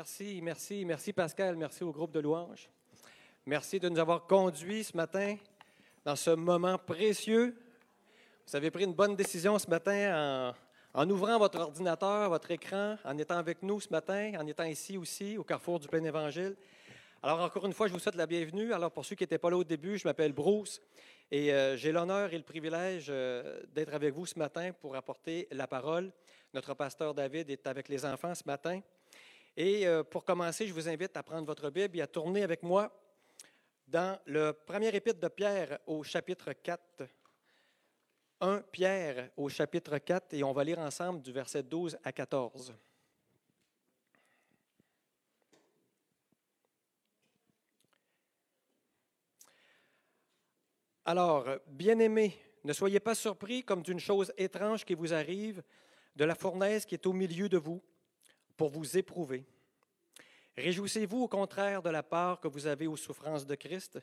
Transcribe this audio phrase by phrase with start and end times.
[0.00, 2.70] Merci, merci, merci Pascal, merci au groupe de louanges.
[3.44, 5.36] Merci de nous avoir conduits ce matin
[6.06, 7.54] dans ce moment précieux.
[8.46, 10.54] Vous avez pris une bonne décision ce matin
[10.94, 14.96] en, ouvrant votre ordinateur, votre écran, en étant avec nous ce matin, en étant ici
[14.96, 16.56] aussi au carrefour du plein évangile.
[17.22, 18.72] Alors encore une fois, je vous souhaite la bienvenue.
[18.72, 20.80] Alors pour ceux qui n'étaient pas là au début, je m'appelle Bruce
[21.30, 25.46] et euh, j'ai l'honneur et le privilège euh, d'être avec vous ce matin pour apporter
[25.50, 26.10] la parole.
[26.54, 28.80] Notre pasteur David est avec les enfants ce matin.
[29.62, 32.62] Et euh, pour commencer, je vous invite à prendre votre Bible et à tourner avec
[32.62, 32.90] moi
[33.86, 37.02] dans le premier épître de Pierre au chapitre 4.
[38.40, 42.72] 1 Pierre au chapitre 4 et on va lire ensemble du verset 12 à 14.
[51.04, 55.62] Alors, bien-aimés, ne soyez pas surpris comme d'une chose étrange qui vous arrive
[56.16, 57.82] de la fournaise qui est au milieu de vous
[58.60, 59.42] pour vous éprouver.
[60.54, 63.98] Réjouissez-vous au contraire de la part que vous avez aux souffrances de Christ,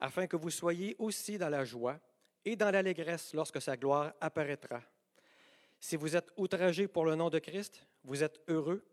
[0.00, 1.98] afin que vous soyez aussi dans la joie
[2.44, 4.82] et dans l'allégresse lorsque sa gloire apparaîtra.
[5.80, 8.84] Si vous êtes outragés pour le nom de Christ, vous êtes heureux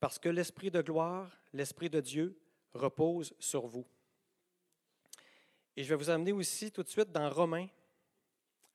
[0.00, 2.36] parce que l'Esprit de gloire, l'Esprit de Dieu,
[2.72, 3.86] repose sur vous.
[5.76, 7.68] Et je vais vous amener aussi tout de suite dans Romains,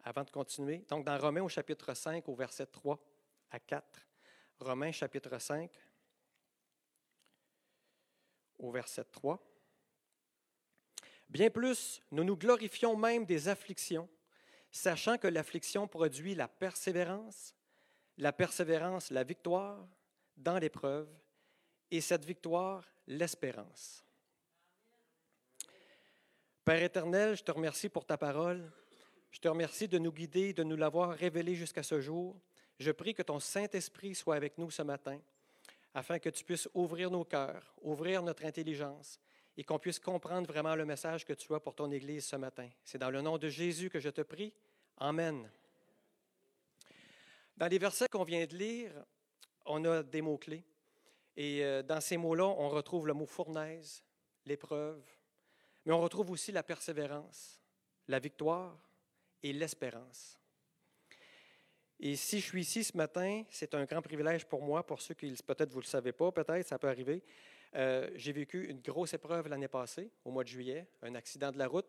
[0.06, 0.86] avant de continuer.
[0.88, 2.98] Donc, dans Romains au chapitre 5, au verset 3
[3.52, 3.84] à 4.
[4.62, 5.72] Romains chapitre 5,
[8.60, 9.42] au verset 3.
[11.30, 14.10] Bien plus, nous nous glorifions même des afflictions,
[14.72, 17.56] sachant que l'affliction produit la persévérance,
[18.18, 19.88] la persévérance, la victoire
[20.38, 21.10] dans l'épreuve,
[21.92, 24.04] et cette victoire, l'espérance.
[26.64, 28.72] Père éternel, je te remercie pour ta parole.
[29.32, 32.40] Je te remercie de nous guider, de nous l'avoir révélée jusqu'à ce jour.
[32.80, 35.20] Je prie que ton Saint-Esprit soit avec nous ce matin,
[36.00, 39.20] afin que tu puisses ouvrir nos cœurs, ouvrir notre intelligence
[39.58, 42.70] et qu'on puisse comprendre vraiment le message que tu as pour ton Église ce matin.
[42.86, 44.54] C'est dans le nom de Jésus que je te prie.
[44.96, 45.52] Amen.
[47.58, 48.94] Dans les versets qu'on vient de lire,
[49.66, 50.64] on a des mots-clés.
[51.36, 54.02] Et euh, dans ces mots-là, on retrouve le mot fournaise,
[54.46, 55.04] l'épreuve,
[55.86, 57.60] mais on retrouve aussi la persévérance,
[58.08, 58.80] la victoire
[59.44, 60.39] et l'espérance.
[62.00, 65.14] Et si je suis ici ce matin, c'est un grand privilège pour moi, pour ceux
[65.14, 67.22] qui, peut-être vous ne le savez pas, peut-être ça peut arriver.
[67.76, 71.58] Euh, j'ai vécu une grosse épreuve l'année passée, au mois de juillet, un accident de
[71.58, 71.88] la route.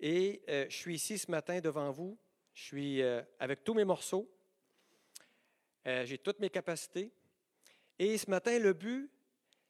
[0.00, 2.16] Et euh, je suis ici ce matin devant vous.
[2.54, 4.28] Je suis euh, avec tous mes morceaux.
[5.84, 7.12] j'ai toutes mes capacités.
[7.98, 9.10] Et ce matin, le but,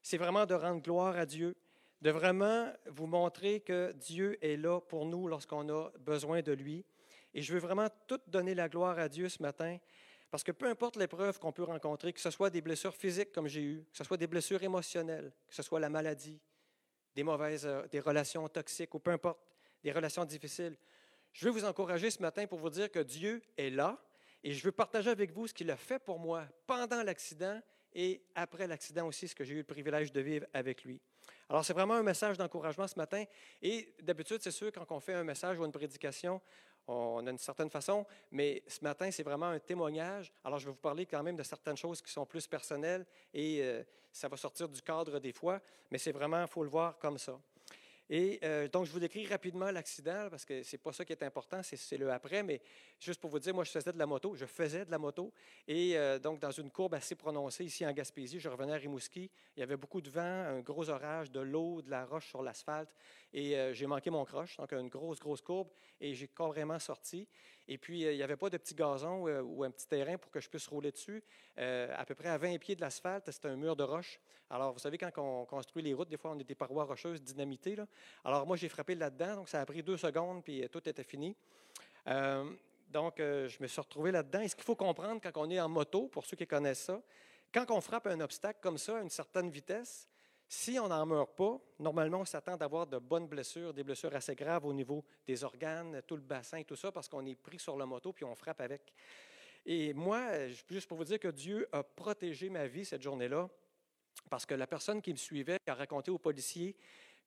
[0.03, 1.57] c'est vraiment de rendre gloire à Dieu
[2.01, 6.85] de vraiment vous montrer que Dieu est là pour nous lorsqu'on a besoin de lui.
[7.35, 9.79] Et je veux vraiment tout donner la gloire à Dieu ce matin,
[10.31, 13.49] parce que peu importe l'épreuve qu'on peut rencontrer, que ce soit des blessures physiques comme
[13.49, 16.41] j'ai eu, que ce soit des blessures émotionnelles, que ce soit la maladie,
[17.15, 19.41] des mauvaises, euh, des relations toxiques ou peu importe,
[19.83, 20.77] des relations difficiles,
[21.33, 23.99] je veux vous encourager ce matin pour vous dire que Dieu est là
[24.43, 27.61] et je veux partager avec vous ce qu'il a fait pour moi pendant l'accident
[27.93, 31.01] et après l'accident aussi, ce que j'ai eu le privilège de vivre avec lui.
[31.49, 33.25] Alors, c'est vraiment un message d'encouragement ce matin.
[33.63, 36.41] Et d'habitude, c'est sûr, quand on fait un message ou une prédication,
[36.89, 40.33] on a une certaine façon, mais ce matin, c'est vraiment un témoignage.
[40.43, 43.63] Alors, je vais vous parler quand même de certaines choses qui sont plus personnelles et
[43.63, 45.61] euh, ça va sortir du cadre des fois,
[45.91, 47.39] mais c'est vraiment, il faut le voir comme ça.
[48.11, 51.13] Et euh, donc, je vous décris rapidement l'accident, parce que ce n'est pas ça qui
[51.13, 52.61] est important, c'est le après, mais
[52.99, 55.31] juste pour vous dire, moi, je faisais de la moto, je faisais de la moto,
[55.67, 59.31] et euh, donc, dans une courbe assez prononcée ici en Gaspésie, je revenais à Rimouski,
[59.57, 62.43] il y avait beaucoup de vent, un gros orage, de l'eau, de la roche sur
[62.43, 62.95] l'asphalte,
[63.33, 65.69] et euh, j'ai manqué mon croche, donc une grosse, grosse courbe,
[66.01, 67.29] et j'ai carrément sorti.
[67.67, 70.41] Et puis, il n'y avait pas de petit gazon ou un petit terrain pour que
[70.41, 71.23] je puisse rouler dessus.
[71.57, 74.19] à peu près à 20 pieds de l'asphalte, c'était un mur de roche.
[74.51, 77.23] Alors, vous savez, quand on construit les routes, des fois, on a des parois rocheuses
[77.23, 77.77] dynamitées.
[78.25, 81.05] Alors, moi, j'ai frappé là-dedans, donc ça a pris deux secondes, puis euh, tout était
[81.05, 81.37] fini.
[82.07, 82.51] Euh,
[82.89, 84.41] donc, euh, je me suis retrouvé là-dedans.
[84.41, 87.03] Et ce qu'il faut comprendre quand on est en moto, pour ceux qui connaissent ça,
[87.53, 90.09] quand on frappe un obstacle comme ça à une certaine vitesse,
[90.49, 94.35] si on n'en meurt pas, normalement, on s'attend d'avoir de bonnes blessures, des blessures assez
[94.35, 97.77] graves au niveau des organes, tout le bassin, tout ça, parce qu'on est pris sur
[97.77, 98.95] la moto puis on frappe avec.
[99.67, 103.51] Et moi, juste pour vous dire que Dieu a protégé ma vie cette journée-là,
[104.31, 106.75] parce que la personne qui me suivait a raconté aux policiers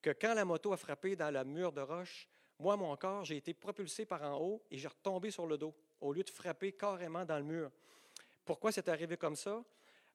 [0.02, 2.28] que quand la moto a frappé dans le mur de roche,
[2.58, 5.76] moi, mon corps, j'ai été propulsé par en haut et j'ai retombé sur le dos
[6.00, 7.72] au lieu de frapper carrément dans le mur.
[8.46, 9.64] Pourquoi c'est arrivé comme ça?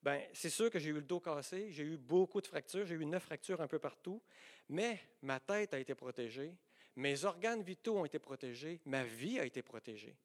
[0.07, 2.95] Bien, c'est sûr que j'ai eu le dos cassé, j'ai eu beaucoup de fractures, j'ai
[2.95, 4.23] eu neuf fractures un peu partout,
[4.69, 6.55] mais ma tête a été protégée,
[6.95, 10.17] mes organes vitaux ont été protégés, ma vie a été protégée.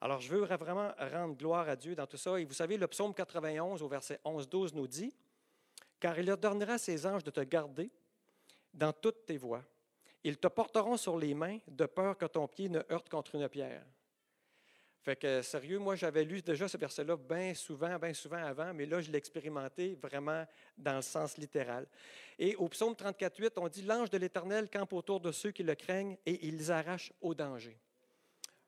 [0.00, 2.40] Alors, je veux vraiment rendre gloire à Dieu dans tout ça.
[2.40, 5.14] Et vous savez, le psaume 91 au verset 11-12 nous dit
[6.00, 7.92] car il ordonnera ses anges de te garder
[8.74, 9.62] dans toutes tes voies.
[10.24, 13.48] Ils te porteront sur les mains de peur que ton pied ne heurte contre une
[13.48, 13.86] pierre.
[15.04, 18.86] Fait que, sérieux, moi, j'avais lu déjà ce verset-là bien souvent, bien souvent avant, mais
[18.86, 20.46] là, je l'ai expérimenté vraiment
[20.78, 21.88] dans le sens littéral.
[22.38, 25.74] Et au psaume 34.8, on dit L'ange de l'Éternel campe autour de ceux qui le
[25.74, 27.76] craignent et ils arrachent au danger.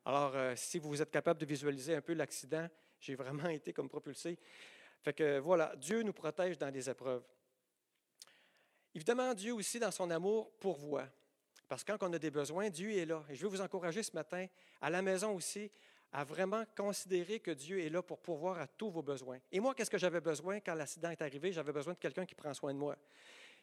[0.04, 3.88] Alors, euh, si vous êtes capable de visualiser un peu l'accident, j'ai vraiment été comme
[3.88, 4.36] propulsé.
[5.02, 7.22] Fait que voilà, Dieu nous protège dans les épreuves.
[8.92, 11.08] Évidemment, Dieu aussi, dans son amour, pourvoit.
[11.68, 13.22] Parce que quand on a des besoins, Dieu est là.
[13.30, 14.46] Et je veux vous encourager ce matin,
[14.80, 15.70] à la maison aussi,
[16.14, 19.40] à vraiment considérer que Dieu est là pour pourvoir à tous vos besoins.
[19.50, 21.50] Et moi, qu'est-ce que j'avais besoin quand l'accident est arrivé?
[21.50, 22.96] J'avais besoin de quelqu'un qui prend soin de moi.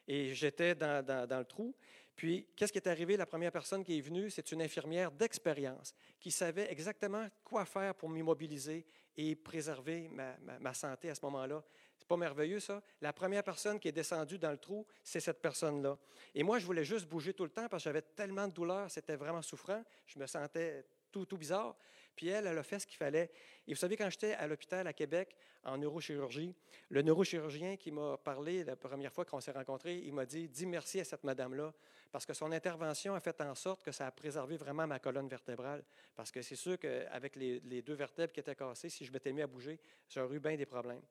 [0.05, 1.73] Et j'étais dans, dans, le trou.
[2.13, 3.15] Puis, qu'est-ce qui est arrivé?
[3.15, 7.95] La première personne qui est venue, c'est une infirmière d'expérience qui savait exactement quoi faire
[7.95, 11.63] pour m'immobiliser et préserver ma, ma, santé à ce moment-là.
[11.97, 12.83] C'est pas merveilleux, ça?
[12.99, 15.97] La première personne qui est descendue dans le trou, c'est cette personne-là.
[16.35, 18.91] Et moi, je voulais juste bouger tout le temps parce que j'avais tellement de douleur,
[18.91, 19.81] c'était vraiment souffrant.
[20.05, 21.77] Je me sentais tout, tout bizarre.
[22.15, 23.31] Puis elle, elle a fait ce qu'il fallait.
[23.67, 26.53] Et vous savez, quand j'étais à l'hôpital à Québec en neurochirurgie,
[26.89, 30.65] le neurochirurgien qui m'a parlé la première fois qu'on s'est rencontrés, il m'a dit Dis
[30.65, 31.73] merci à cette madame-là,
[32.11, 35.27] parce que son intervention a fait en sorte que ça a préservé vraiment ma colonne
[35.27, 35.83] vertébrale.
[36.15, 39.31] Parce que c'est sûr qu'avec les, les, deux vertèbres qui étaient cassées, si je m'étais
[39.31, 39.79] mis à bouger,
[40.09, 41.01] j'aurais eu bien des problèmes.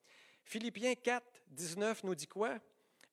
[0.45, 2.59] Philippiens 4, 19 nous dit quoi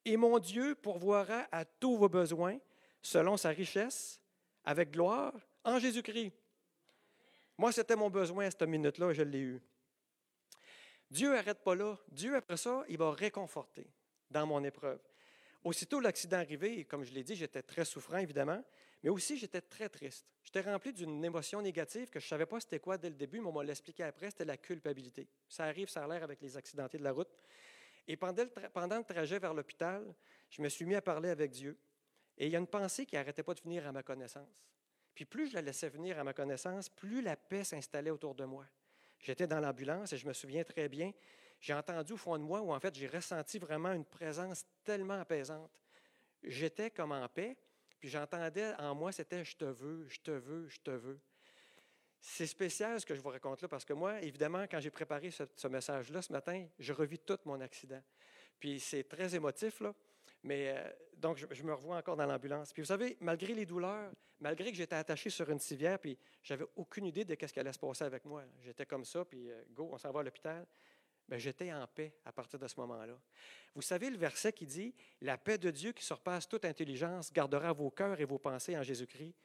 [0.03, 2.57] Et mon Dieu pourvoira à tous vos besoins
[3.01, 4.19] selon sa richesse,
[4.65, 6.33] avec gloire, en Jésus-Christ.
[7.57, 9.61] Moi, c'était mon besoin à cette minute-là, je l'ai eu.
[11.09, 11.97] Dieu n'arrête pas là.
[12.09, 13.89] Dieu, après ça, il va réconforter
[14.29, 14.99] dans mon épreuve.
[15.63, 18.63] Aussitôt l'accident arrivé, comme je l'ai dit, j'étais très souffrant, évidemment,
[19.03, 20.25] mais aussi j'étais très triste.
[20.43, 23.39] J'étais rempli d'une émotion négative que je ne savais pas c'était quoi dès le début,
[23.39, 25.27] mais on m'a l'expliqué après, c'était la culpabilité.
[25.49, 27.29] Ça arrive, ça a l'air avec les accidentés de la route.
[28.07, 30.05] Et pendant le, pendant le trajet vers l'hôpital,
[30.49, 31.77] je me suis mis à parler avec Dieu.
[32.37, 34.47] Et il y a une pensée qui n'arrêtait pas de venir à ma connaissance.
[35.17, 38.45] Puis plus je la laissais venir à ma connaissance, plus la paix s'installait autour de
[38.45, 38.67] moi.
[39.19, 41.11] J'étais dans l'ambulance et je me souviens très bien,
[41.59, 45.19] j'ai entendu au fond de moi où en fait j'ai ressenti vraiment une présence tellement
[45.19, 45.71] apaisante.
[46.43, 47.57] J'étais comme en paix,
[47.99, 51.19] puis j'entendais en moi, c'était je te veux, je te veux, je te veux.
[52.21, 55.31] C'est spécial ce que je vous raconte là parce que moi, évidemment, quand j'ai préparé
[55.31, 58.03] ce, ce message-là ce matin, je revis tout mon accident.
[58.59, 59.95] Puis c'est très émotif, là.
[60.47, 62.71] Mais euh, donc, je, me revois encore dans l'ambulance.
[62.71, 66.65] Puis vous savez, malgré les douleurs, malgré que j'étais attaché sur une civière, puis j'avais
[66.77, 68.43] aucune idée de ce qui allait se passer avec moi.
[68.61, 70.65] J'étais comme ça, puis euh, go, on s'en va à l'hôpital.
[71.27, 73.19] Bien, j'étais en paix à partir de ce moment-là.
[73.75, 77.73] Vous savez le verset qui dit La paix de Dieu qui surpasse toute intelligence gardera
[77.73, 79.35] vos cœurs et vos pensées en Jésus-Christ.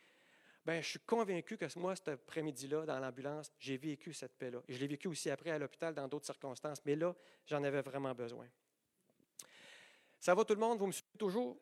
[0.64, 4.62] Bien, je suis convaincu que moi, cet après-midi-là, dans l'ambulance, j'ai vécu cette paix-là.
[4.69, 6.81] Et je l'ai vécu aussi après à l'hôpital dans d'autres circonstances.
[6.84, 7.12] Mais là,
[7.46, 8.46] j'en avais vraiment besoin.
[10.22, 10.78] Ça va tout le monde?
[10.78, 11.56] Vous me suivez toujours?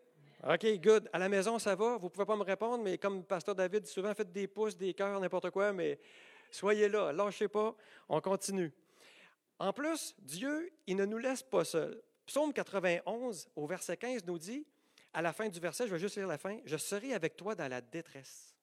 [0.46, 1.08] OK, good.
[1.14, 1.96] À la maison, ça va?
[1.96, 4.76] Vous ne pouvez pas me répondre, mais comme Pasteur David dit souvent, faites des pouces,
[4.76, 5.98] des cœurs, n'importe quoi, mais
[6.50, 7.74] soyez là, lâchez pas,
[8.06, 8.70] on continue.
[9.58, 12.02] En plus, Dieu, il ne nous laisse pas seuls.
[12.26, 14.66] Psaume 91, au verset 15, nous dit,
[15.14, 17.54] à la fin du verset, je vais juste lire la fin, Je serai avec toi
[17.54, 18.54] dans la détresse.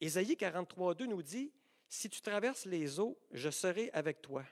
[0.00, 1.52] Ésaïe 43, 2 nous dit,
[1.86, 4.42] Si tu traverses les eaux, je serai avec toi.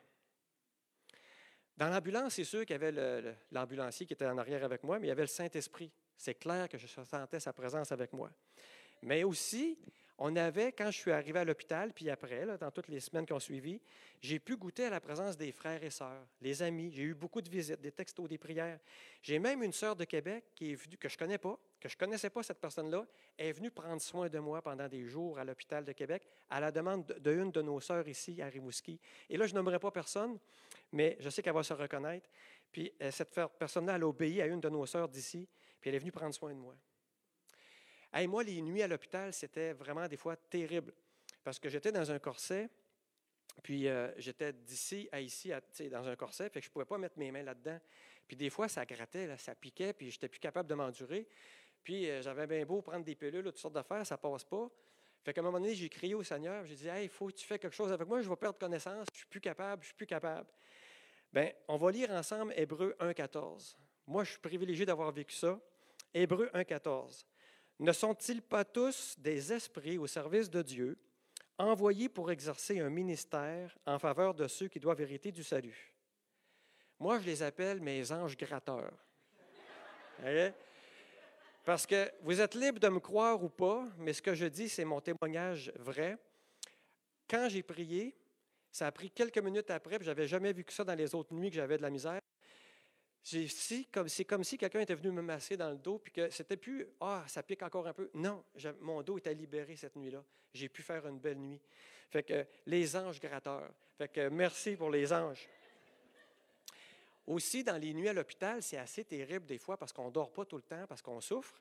[1.78, 5.06] Dans l'ambulance, c'est sûr qu'il y avait l'ambulancier qui était en arrière avec moi, mais
[5.06, 5.92] il y avait le Saint-Esprit.
[6.16, 8.32] C'est clair que je sentais sa présence avec moi.
[9.02, 9.78] Mais aussi,
[10.18, 13.32] on avait, quand je suis arrivé à l'hôpital, puis après, dans toutes les semaines qui
[13.32, 13.80] ont suivi,
[14.20, 16.90] j'ai pu goûter à la présence des frères et sœurs, les amis.
[16.90, 18.80] J'ai eu beaucoup de visites, des textos, des prières.
[19.22, 21.88] J'ai même une sœur de Québec qui est venue, que je ne connais pas, que
[21.88, 23.06] je ne connaissais pas cette personne-là,
[23.38, 26.72] est venue prendre soin de moi pendant des jours à l'hôpital de Québec à la
[26.72, 28.98] demande d'une de, nos sœurs ici à Rimouski.
[29.28, 30.38] Et là, je n'aimerais pas personne,
[30.92, 32.28] mais je sais qu'elle va se reconnaître.
[32.72, 35.48] Puis euh, cette personne-là, elle a obéi à une de nos sœurs d'ici,
[35.80, 36.74] puis elle est venue prendre soin de moi.
[38.16, 40.92] Et moi, les nuits à l'hôpital, c'était vraiment des fois terrible.
[41.44, 42.68] Parce que j'étais dans un corset,
[43.62, 45.52] puis euh, j'étais d'ici à ici,
[45.90, 47.78] dans un corset, puis je ne pouvais pas mettre mes mains là-dedans.
[48.26, 51.26] Puis des fois, ça grattait, ça piquait, puis je n'étais plus capable de m'endurer.
[51.88, 54.68] Puis euh, j'avais bien beau prendre des pilules, toutes sortes d'affaires, ça ne passe pas.
[55.24, 57.32] Fait qu'à un moment donné, j'ai crié au Seigneur, j'ai dit, Hey, il faut que
[57.32, 59.80] tu fasses quelque chose avec moi, je vais perdre connaissance, je ne suis plus capable,
[59.80, 60.46] je ne suis plus capable.
[61.32, 63.78] Bien, on va lire ensemble Hébreu 1,14.
[64.06, 65.58] Moi, je suis privilégié d'avoir vécu ça.
[66.12, 67.24] Hébreu 1,14.
[67.78, 70.98] Ne sont-ils pas tous des esprits au service de Dieu,
[71.56, 75.94] envoyés pour exercer un ministère en faveur de ceux qui doivent hériter du salut?
[76.98, 78.92] Moi, je les appelle mes anges gratteurs.
[81.68, 84.70] Parce que vous êtes libre de me croire ou pas, mais ce que je dis,
[84.70, 86.16] c'est mon témoignage vrai.
[87.28, 88.16] Quand j'ai prié,
[88.72, 91.14] ça a pris quelques minutes après, puis je n'avais jamais vu que ça dans les
[91.14, 92.22] autres nuits que j'avais de la misère.
[93.22, 96.56] c'est comme, comme si quelqu'un était venu me masser dans le dos, puis que c'était
[96.56, 98.08] plus Ah, ça pique encore un peu.
[98.14, 98.42] Non,
[98.80, 100.24] mon dos était libéré cette nuit-là.
[100.54, 101.60] J'ai pu faire une belle nuit.
[102.08, 103.70] Fait que les anges gratteurs.
[103.98, 105.46] Fait que merci pour les anges.
[107.28, 110.32] Aussi, dans les nuits à l'hôpital, c'est assez terrible des fois parce qu'on ne dort
[110.32, 111.60] pas tout le temps, parce qu'on souffre.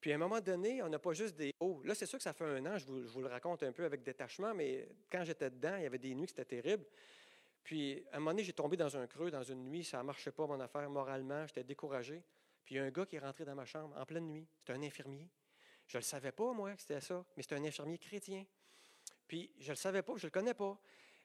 [0.00, 1.82] Puis à un moment donné, on n'a pas juste des hauts.
[1.84, 3.72] Là, c'est sûr que ça fait un an, je vous, je vous, le raconte un
[3.72, 6.86] peu avec détachement, mais quand j'étais dedans, il y avait des nuits qui étaient terribles.
[7.62, 10.04] Puis, à un moment donné, j'ai tombé dans un creux, dans une nuit, ça ne
[10.04, 12.22] marchait pas, mon affaire, moralement, j'étais découragé.
[12.64, 14.46] Puis, il y a un gars qui est rentré dans ma chambre en pleine nuit.
[14.58, 15.28] C'était un infirmier.
[15.86, 18.46] Je ne le savais pas, moi, que c'était ça, mais c'était un infirmier chrétien.
[19.28, 20.78] Puis, je ne le savais pas, je ne le connais pas.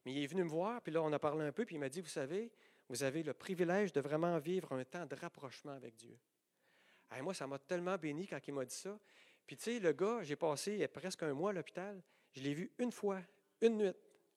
[0.06, 1.80] Mais il est venu me voir, puis là, on a parlé un peu, puis il
[1.80, 2.52] m'a dit, vous savez,
[2.90, 6.18] vous avez le privilège de vraiment vivre un temps de rapprochement avec Dieu.
[7.22, 9.00] Moi, ça m'a tellement béni quand il m'a dit ça.
[9.46, 12.02] Puis, tu sais, le gars, j'ai passé presque un mois à l'hôpital.
[12.34, 13.22] Je l'ai vu une fois,
[13.62, 13.94] une nuit.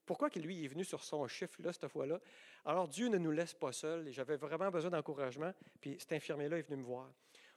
[0.07, 2.21] Pourquoi que lui est venu sur son chiffre là cette fois-là?
[2.65, 5.53] Alors Dieu ne nous laisse pas seuls et j'avais vraiment besoin d'encouragement.
[5.81, 7.11] Puis cet infirmier-là est venu me voir.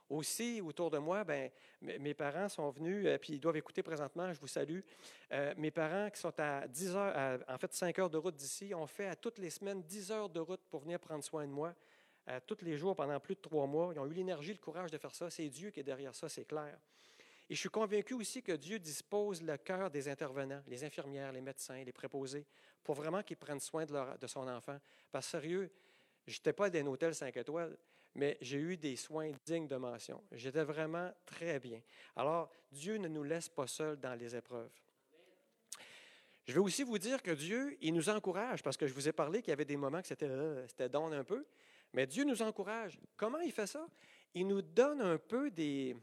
[0.10, 1.50] Aussi, autour de moi, ben,
[1.82, 4.82] mes parents sont venus, euh, puis ils doivent écouter présentement, je vous salue.
[5.32, 8.74] Euh, mes parents qui sont à 10 heures, en fait 5 heures de route d'ici,
[8.76, 11.52] ont fait à toutes les semaines 10 heures de route pour venir prendre soin de
[11.52, 11.74] moi.
[12.48, 13.92] Tous les jours pendant plus de trois mois.
[13.94, 15.30] Ils ont eu l'énergie, le courage de faire ça.
[15.30, 16.76] C'est Dieu qui est derrière ça, c'est clair.
[17.50, 21.42] Et je suis convaincu aussi que Dieu dispose le cœur des intervenants, les infirmières, les
[21.42, 22.46] médecins, les préposés,
[22.84, 24.80] pour vraiment qu'ils prennent soin de, son enfant.
[25.12, 25.72] Parce que sérieux,
[26.26, 27.78] je n'étais pas dans un hôtel 5 étoiles,
[28.16, 30.22] mais j'ai eu des soins dignes de mention.
[30.32, 31.82] J'étais vraiment très bien.
[32.16, 34.72] Alors, Dieu ne nous laisse pas seuls dans les épreuves.
[36.48, 39.12] Je vais aussi vous dire que Dieu, il nous encourage, parce que je vous ai
[39.12, 41.46] parlé qu'il y avait des moments que c'était euh, c'était un peu,
[41.94, 43.00] mais Dieu nous encourage.
[43.18, 43.88] Comment il fait ça?
[44.34, 45.96] Il nous donne un peu des,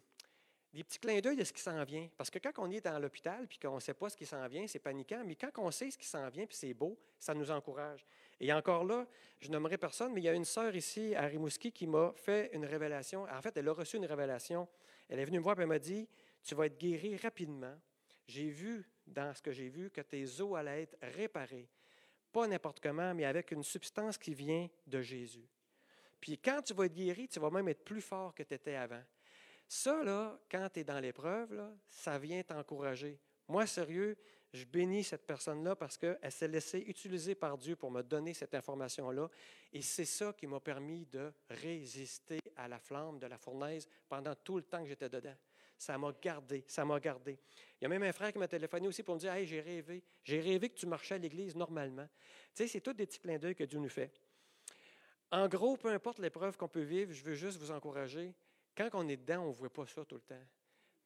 [0.73, 2.09] des petits clins d'œil de ce qui s'en vient.
[2.17, 4.47] Parce que quand on est dans l'hôpital puis qu'on ne sait pas ce qui s'en
[4.49, 5.23] vient, c'est paniquant.
[5.25, 8.05] Mais quand on sait ce qui s'en vient puis c'est beau, ça nous encourage.
[8.43, 9.07] Et encore là,
[9.39, 12.51] je nommerai personne, mais il y a une sœur ici à Rimouski qui m'a fait
[12.53, 13.25] une révélation.
[13.31, 14.69] En fait, elle a reçu une révélation.
[15.09, 16.09] Elle est venue me voir et elle m'a dit
[16.43, 17.79] Tu vas être guéri rapidement.
[18.27, 21.69] J'ai vu dans ce que j'ai vu que tes os allaient être réparés.
[22.33, 25.49] Pas n'importe comment, mais avec une substance qui vient de Jésus.
[26.21, 28.75] Puis quand tu vas être guéri, tu vas même être plus fort que tu étais
[28.75, 29.03] avant.
[29.69, 33.21] Ça, là, quand tu es dans l'épreuve, ça vient t'encourager.
[33.47, 34.17] Moi, sérieux,
[34.53, 38.55] je bénis cette personne-là parce qu'elle s'est laissée utiliser par Dieu pour me donner cette
[38.55, 39.31] information-là.
[39.73, 44.35] Et c'est ça qui m'a permis de résister à la flamme de la fournaise pendant
[44.35, 45.35] tout le temps que j'étais dedans.
[45.79, 47.39] Ça m'a gardé, ça m'a gardé.
[47.81, 49.61] Il y a même un frère qui m'a téléphoné aussi pour me dire Hey, j'ai
[49.61, 50.05] rêvé.
[50.23, 52.07] J'ai rêvé que tu marchais à l'église normalement.
[52.55, 54.13] Tu sais, c'est tous des petits clins d'œil que Dieu nous fait.
[55.31, 58.35] En gros, peu importe l'épreuve qu'on peut vivre, je veux juste vous encourager.
[58.77, 60.45] Quand on est dedans, on ne voit pas ça tout le temps.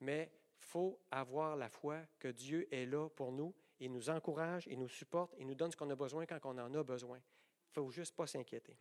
[0.00, 3.55] Mais faut avoir la foi que Dieu est là pour nous.
[3.81, 6.59] Il nous encourage, il nous supporte, il nous donne ce qu'on a besoin quand on
[6.59, 7.19] en a besoin.
[7.19, 8.77] Il ne faut juste pas s'inquiéter.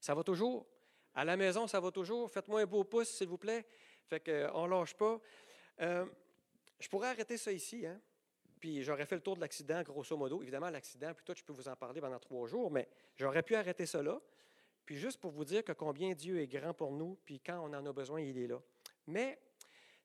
[0.00, 0.66] Ça va toujours?
[1.14, 2.30] À la maison, ça va toujours?
[2.30, 3.66] Faites-moi un beau pouce, s'il vous plaît.
[4.06, 5.20] Fait qu'on ne lâche pas.
[5.80, 6.06] Euh,
[6.78, 8.00] je pourrais arrêter ça ici, hein?
[8.60, 10.40] Puis j'aurais fait le tour de l'accident, grosso modo.
[10.42, 13.86] Évidemment, l'accident, toi, je peux vous en parler pendant trois jours, mais j'aurais pu arrêter
[13.86, 14.20] ça là.
[14.86, 17.74] Puis juste pour vous dire que combien Dieu est grand pour nous, puis quand on
[17.74, 18.60] en a besoin, il est là.
[19.06, 19.38] Mais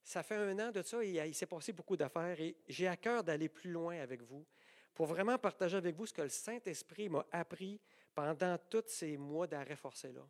[0.04, 2.98] ça fait un an de ça et il s'est passé beaucoup d'affaires et j'ai à
[2.98, 4.46] cœur d'aller plus loin avec vous
[4.94, 7.80] pour vraiment partager avec vous ce que le Saint-Esprit m'a appris
[8.14, 10.28] pendant tous ces mois d'arrêt forcé-là.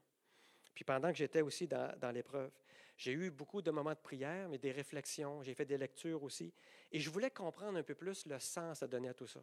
[0.76, 2.52] Puis pendant que j'étais aussi dans, l'épreuve.
[2.96, 6.54] J'ai eu beaucoup de moments de prière, mais des réflexions, j'ai fait des lectures aussi.
[6.92, 9.42] Et je voulais comprendre un peu plus le sens à donner à tout ça.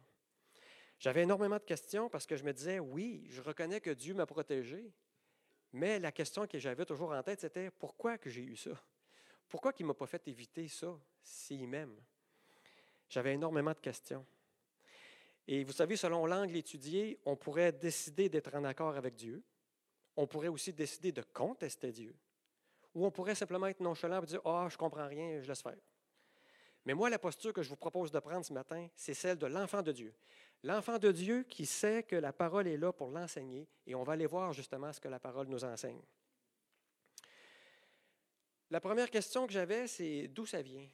[0.99, 4.25] J'avais énormément de questions parce que je me disais, oui, je reconnais que Dieu m'a
[4.25, 4.91] protégé,
[5.73, 8.81] mais la question que j'avais toujours en tête, c'était pourquoi que j'ai eu ça?
[9.49, 11.95] Pourquoi qu'il ne m'a pas fait éviter ça s'il m'aime?
[13.09, 14.25] J'avais énormément de questions.
[15.47, 19.41] Et vous savez, selon l'angle étudié, on pourrait décider d'être en accord avec Dieu.
[20.17, 22.13] On pourrait aussi décider de contester Dieu.
[22.93, 25.61] Ou on pourrait simplement être nonchalant et dire Ah, je ne comprends rien, je laisse
[25.61, 25.77] faire.
[26.85, 29.45] Mais moi, la posture que je vous propose de prendre ce matin, c'est celle de
[29.45, 30.13] l'enfant de Dieu.
[30.63, 34.13] L'enfant de Dieu qui sait que la parole est là pour l'enseigner, et on va
[34.13, 36.01] aller voir justement ce que la parole nous enseigne.
[38.69, 40.87] La première question que j'avais, c'est d'où ça vient?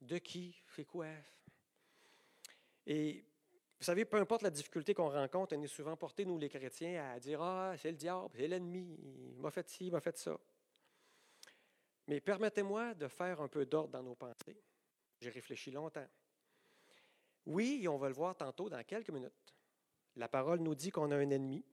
[0.00, 0.56] De qui?
[0.66, 1.06] Fait quoi?
[2.86, 3.24] Et
[3.78, 7.10] vous savez, peu importe la difficulté qu'on rencontre, on est souvent porté, nous les chrétiens,
[7.10, 8.98] à dire Ah, c'est le diable, c'est l'ennemi,
[9.34, 10.38] il m'a fait ci, il m'a fait ça.
[12.06, 14.62] Mais permettez-moi de faire un peu d'ordre dans nos pensées.
[15.20, 16.06] J'ai réfléchi longtemps.
[17.46, 19.54] Oui, on va le voir tantôt dans quelques minutes.
[20.16, 21.64] La parole nous dit qu'on a un ennemi.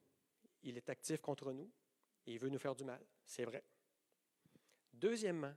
[0.64, 1.72] Il est actif contre nous
[2.26, 3.04] et il veut nous faire du mal.
[3.26, 3.64] C'est vrai.
[5.02, 5.54] Deuxièmement,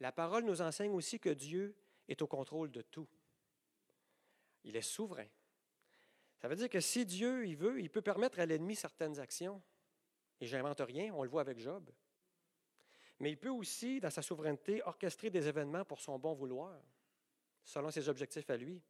[0.00, 1.76] la parole nous enseigne aussi que Dieu
[2.08, 3.08] est au contrôle de tout.
[4.64, 5.28] Il est souverain.
[6.36, 9.62] Ça veut dire que si Dieu il veut, il peut permettre à l'ennemi certaines actions.
[10.40, 11.88] Et j'invente rien, on le voit avec Job.
[13.20, 16.80] Mais il peut aussi, dans sa souveraineté, orchestrer des événements pour son bon vouloir,
[17.62, 18.82] selon ses objectifs à lui.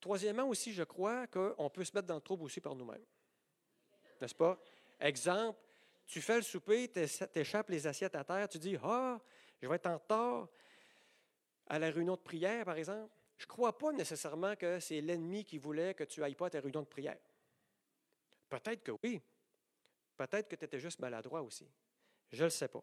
[0.00, 3.04] Troisièmement aussi, je crois qu'on peut se mettre dans le trouble aussi par nous-mêmes.
[4.20, 4.58] N'est-ce pas?
[5.00, 5.60] Exemple,
[6.08, 9.20] tu fais le souper, tu échappes les assiettes à terre, tu dis Ah,
[9.60, 10.48] je vais être en retard
[11.66, 13.14] à la réunion de prière, par exemple.
[13.36, 16.50] Je ne crois pas nécessairement que c'est l'ennemi qui voulait que tu n'ailles pas à
[16.50, 17.18] ta réunion de prière.
[18.48, 19.22] Peut-être que oui.
[20.16, 21.70] Peut-être que tu étais juste maladroit aussi.
[22.32, 22.82] Je ne le sais pas.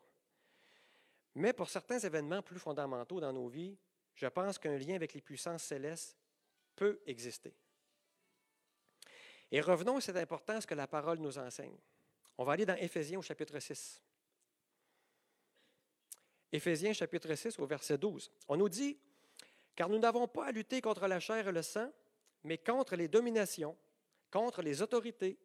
[1.33, 3.77] Mais pour certains événements plus fondamentaux dans nos vies,
[4.13, 6.15] je pense qu'un lien avec les puissances célestes
[6.75, 7.53] peut exister.
[9.51, 11.77] Et revenons à cette importance que la parole nous enseigne.
[12.37, 14.01] On va aller dans Éphésiens au chapitre 6.
[16.51, 18.31] Éphésiens chapitre 6 au verset 12.
[18.47, 18.97] On nous dit,
[19.75, 21.91] car nous n'avons pas à lutter contre la chair et le sang,
[22.43, 23.77] mais contre les dominations,
[24.31, 25.37] contre les autorités,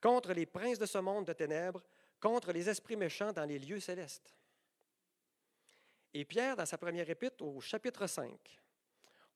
[0.00, 1.82] contre les princes de ce monde de ténèbres,
[2.20, 4.34] contre les esprits méchants dans les lieux célestes.
[6.14, 8.58] Et Pierre, dans sa première épître au chapitre 5,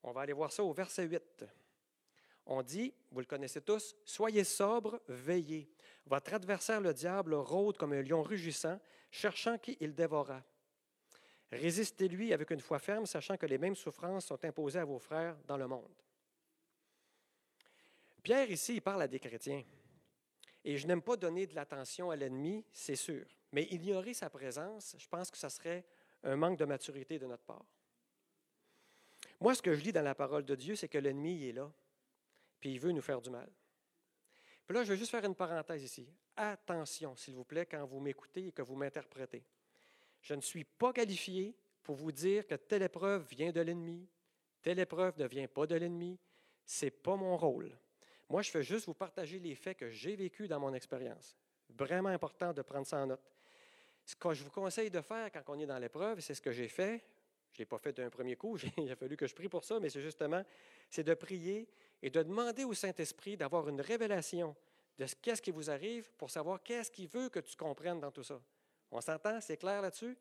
[0.03, 1.45] on va aller voir ça au verset 8.
[2.47, 5.71] On dit, vous le connaissez tous, Soyez sobres, veillez.
[6.07, 8.81] Votre adversaire, le diable, rôde comme un lion rugissant,
[9.11, 10.43] cherchant qui il dévora.
[11.53, 15.37] Résistez-lui avec une foi ferme, sachant que les mêmes souffrances sont imposées à vos frères
[15.47, 15.95] dans le monde.
[18.23, 19.65] Pierre, ici, il parle à des chrétiens.
[20.65, 23.27] Et je n'aime pas donner de l'attention à l'ennemi, c'est sûr.
[23.53, 25.85] Mais ignorer sa présence, je pense que ça serait
[26.23, 27.65] un manque de maturité de notre part.
[29.41, 31.73] Moi, ce que je lis dans la parole de Dieu, c'est que l'ennemi est là,
[32.61, 33.51] puis il veut nous faire du mal.
[34.71, 36.09] Là, je veux juste faire une parenthèse ici.
[36.37, 39.43] Attention, s'il vous plaît, quand vous m'écoutez et que vous m'interprétez.
[40.23, 44.09] Je ne suis pas qualifié pour vous dire que telle épreuve vient de l'ennemi,
[44.63, 46.19] telle épreuve ne vient pas de l'ennemi.
[46.65, 47.77] Ce n'est pas mon rôle.
[48.29, 51.37] Moi, je fais juste vous partager les faits que j'ai vécus dans mon expérience.
[51.71, 53.33] Vraiment important de prendre ça en note.
[54.05, 56.53] Ce que je vous conseille de faire quand on est dans l'épreuve, c'est ce que
[56.53, 57.03] j'ai fait.
[57.53, 59.65] Je ne l'ai pas fait d'un premier coup, il a fallu que je prie pour
[59.65, 60.45] ça, mais c'est justement,
[60.89, 61.69] c'est de prier
[62.03, 64.57] et de demander au Saint-Esprit d'avoir une révélation
[64.99, 68.11] de ce qu'est-ce qui vous arrive pour savoir qu'est-ce qu'il veut que tu comprennes dans
[68.11, 68.41] tout ça.
[68.91, 69.41] On s'entend?
[69.41, 70.17] C'est clair là-dessus?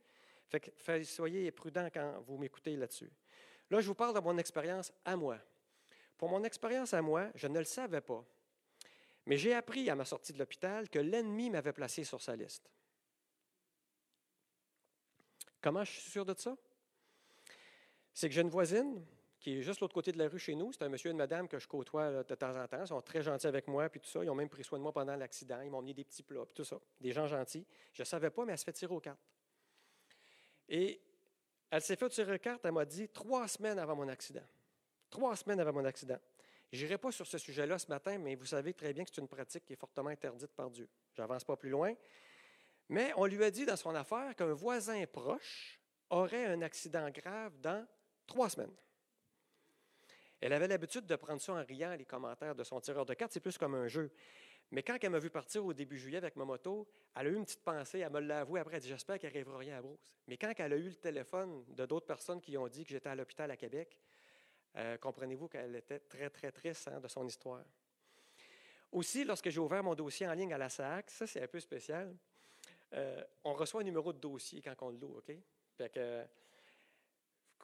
[0.48, 3.12] Fait que, soyez prudents quand vous m'écoutez là-dessus.
[3.70, 5.38] Là, je vous parle de mon expérience à moi.
[6.18, 8.24] Pour mon expérience à moi, je ne le savais pas.
[9.26, 12.70] Mais j'ai appris à ma sortie de l'hôpital que l'ennemi m'avait placé sur sa liste.
[15.62, 16.58] Comment je suis sûr de ça?
[18.14, 19.06] C'est que j'ai une voisine
[19.40, 20.74] qui est juste l'autre côté de la rue chez nous.
[20.74, 22.82] C'est un monsieur et une madame que je côtoie de temps en temps.
[22.82, 24.24] Ils sont très gentils avec moi, puis tout ça.
[24.24, 25.62] Ils ont même pris soin de moi pendant l'accident.
[25.62, 26.80] Ils m'ont mis des petits plats, puis tout ça.
[27.00, 27.66] Des gens gentils.
[27.94, 29.20] Je ne savais pas, mais elle se fait tirer aux cartes.
[30.68, 31.02] Et
[31.72, 34.46] elle s'est fait tirer aux cartes, elle m'a dit, trois semaines avant mon accident.
[35.10, 36.18] Trois semaines avant mon accident.
[36.72, 39.22] Je n'irai pas sur ce sujet-là ce matin, mais vous savez très bien que c'est
[39.22, 40.88] une pratique qui est fortement interdite par Dieu.
[41.14, 41.94] Je n'avance pas plus loin.
[42.90, 47.60] Mais on lui a dit dans son affaire qu'un voisin proche aurait un accident grave
[47.60, 47.86] dans
[48.28, 48.74] trois semaines.
[50.42, 53.34] Elle avait l'habitude de prendre ça en riant, les commentaires de son tireur de cartes.
[53.34, 54.12] C'est plus comme un jeu.
[54.72, 57.36] Mais quand elle m'a vu partir au début juillet avec ma moto, elle a eu
[57.36, 59.82] une petite pensée, elle me l'a avoué après, elle dit J'espère qu'il n'arrivera rien à
[59.82, 60.00] Bruce.
[60.28, 63.10] Mais quand elle a eu le téléphone de d'autres personnes qui ont dit que j'étais
[63.10, 63.98] à l'hôpital à Québec,
[64.76, 67.64] euh, comprenez-vous qu'elle était très, très triste hein, de son histoire.
[68.92, 71.60] Aussi, lorsque j'ai ouvert mon dossier en ligne à la SAC, ça c'est un peu
[71.60, 72.16] spécial,
[72.94, 75.32] euh, on reçoit un numéro de dossier quand on loue, OK?
[75.78, 76.26] Fait que,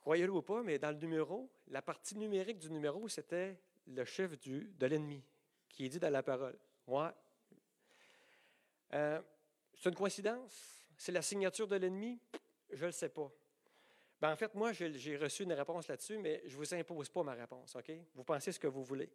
[0.06, 4.72] croyez-le ou pas, mais dans le numéro, la partie numérique du numéro, c'était le du,
[4.78, 5.24] de l'ennemi
[5.68, 6.56] qui est dit dans la parole.
[6.86, 7.10] Ouais.
[8.94, 9.20] Euh,
[9.74, 10.86] c'est une coïncidence?
[10.96, 12.20] C'est la signature de l'ennemi?
[12.70, 13.32] Je ne le sais pas.
[14.22, 17.24] Ben, en fait, moi, j'ai reçu une réponse là-dessus, mais je ne vous impose pas
[17.24, 17.92] ma réponse, OK?
[18.14, 19.10] Vous pensez ce que vous voulez.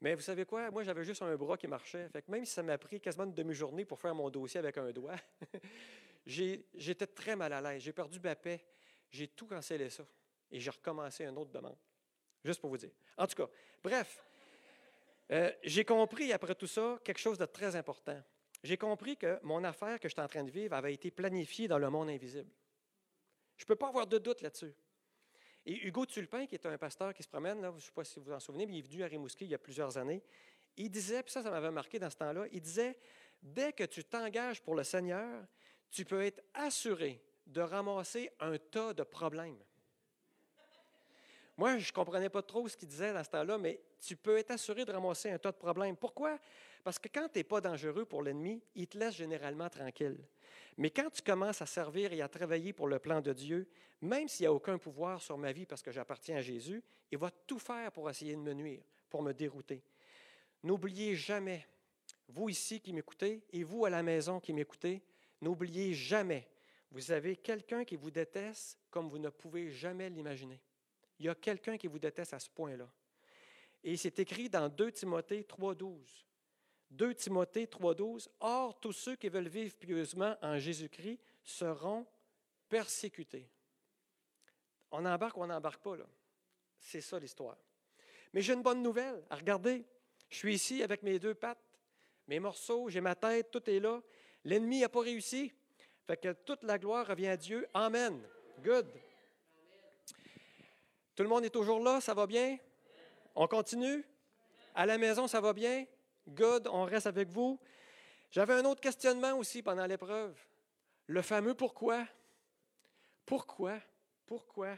[0.00, 0.70] Mais vous savez quoi?
[0.70, 2.08] Moi, j'avais juste un bras qui marchait.
[2.08, 4.90] Fait même si ça m'a pris quasiment une demi-journée pour faire mon dossier avec un
[4.90, 5.16] doigt,
[6.26, 7.82] j'étais très mal à l'aise.
[7.82, 8.64] J'ai perdu ma paix.
[9.14, 10.04] J'ai tout cancellé ça.
[10.50, 11.76] Et j'ai recommencé une autre demande.
[12.44, 12.90] Juste pour vous dire.
[13.16, 13.48] En tout cas,
[13.80, 14.24] bref,
[15.30, 18.20] euh, j'ai compris après tout ça quelque chose de très important.
[18.64, 21.78] J'ai compris que mon affaire que j'étais en train de vivre avait été planifiée dans
[21.78, 22.50] le monde invisible.
[23.56, 24.74] Je ne peux pas avoir de doute là-dessus.
[25.64, 28.18] Et Hugo Tulpin, qui est un pasteur qui se promène, je ne sais pas si
[28.18, 30.22] vous vous en souvenez, mais il est venu à Rimouski il y a plusieurs années,
[30.76, 32.98] il disait, puis ça, ça m'avait marqué dans ce temps-là, il disait,
[33.40, 35.46] dès que tu t'engages pour le Seigneur,
[35.88, 39.58] tu peux être assuré de ramasser un tas de problèmes.
[41.56, 44.38] Moi, je ne comprenais pas trop ce qu'il disait dans ce temps-là, mais tu peux
[44.38, 45.96] être assuré de ramasser un tas de problèmes.
[45.96, 46.38] Pourquoi?
[46.82, 50.18] Parce que quand tu n'es pas dangereux pour l'ennemi, il te laisse généralement tranquille.
[50.76, 53.68] Mais quand tu commences à servir et à travailler pour le plan de Dieu,
[54.00, 57.18] même s'il n'y a aucun pouvoir sur ma vie parce que j'appartiens à Jésus, il
[57.18, 59.82] va tout faire pour essayer de me nuire, pour me dérouter.
[60.64, 61.66] N'oubliez jamais
[62.28, 65.02] vous ici qui m'écoutez et vous à la maison qui m'écoutez,
[65.40, 66.48] n'oubliez jamais,
[66.94, 70.60] vous avez quelqu'un qui vous déteste comme vous ne pouvez jamais l'imaginer.
[71.18, 72.88] Il y a quelqu'un qui vous déteste à ce point-là.
[73.82, 75.98] Et c'est écrit dans 2 Timothée 3.12.
[76.92, 78.28] 2 Timothée 3.12.
[78.38, 82.06] Or, tous ceux qui veulent vivre pieusement en Jésus-Christ seront
[82.68, 83.50] persécutés.
[84.92, 86.06] On embarque ou on n'embarque pas, là.
[86.78, 87.58] C'est ça l'histoire.
[88.32, 89.20] Mais j'ai une bonne nouvelle.
[89.32, 89.84] Regardez,
[90.30, 91.58] je suis ici avec mes deux pattes,
[92.28, 94.00] mes morceaux, j'ai ma tête, tout est là.
[94.44, 95.52] L'ennemi n'a pas réussi.
[96.06, 97.66] Fait que toute la gloire revient à Dieu.
[97.72, 98.20] Amen.
[98.60, 98.86] Good.
[101.16, 102.58] Tout le monde est toujours là, ça va bien?
[103.34, 104.04] On continue?
[104.74, 105.86] À la maison, ça va bien?
[106.28, 107.58] Good, on reste avec vous.
[108.30, 110.36] J'avais un autre questionnement aussi pendant l'épreuve.
[111.06, 112.06] Le fameux pourquoi.
[113.24, 113.80] Pourquoi?
[114.26, 114.76] Pourquoi?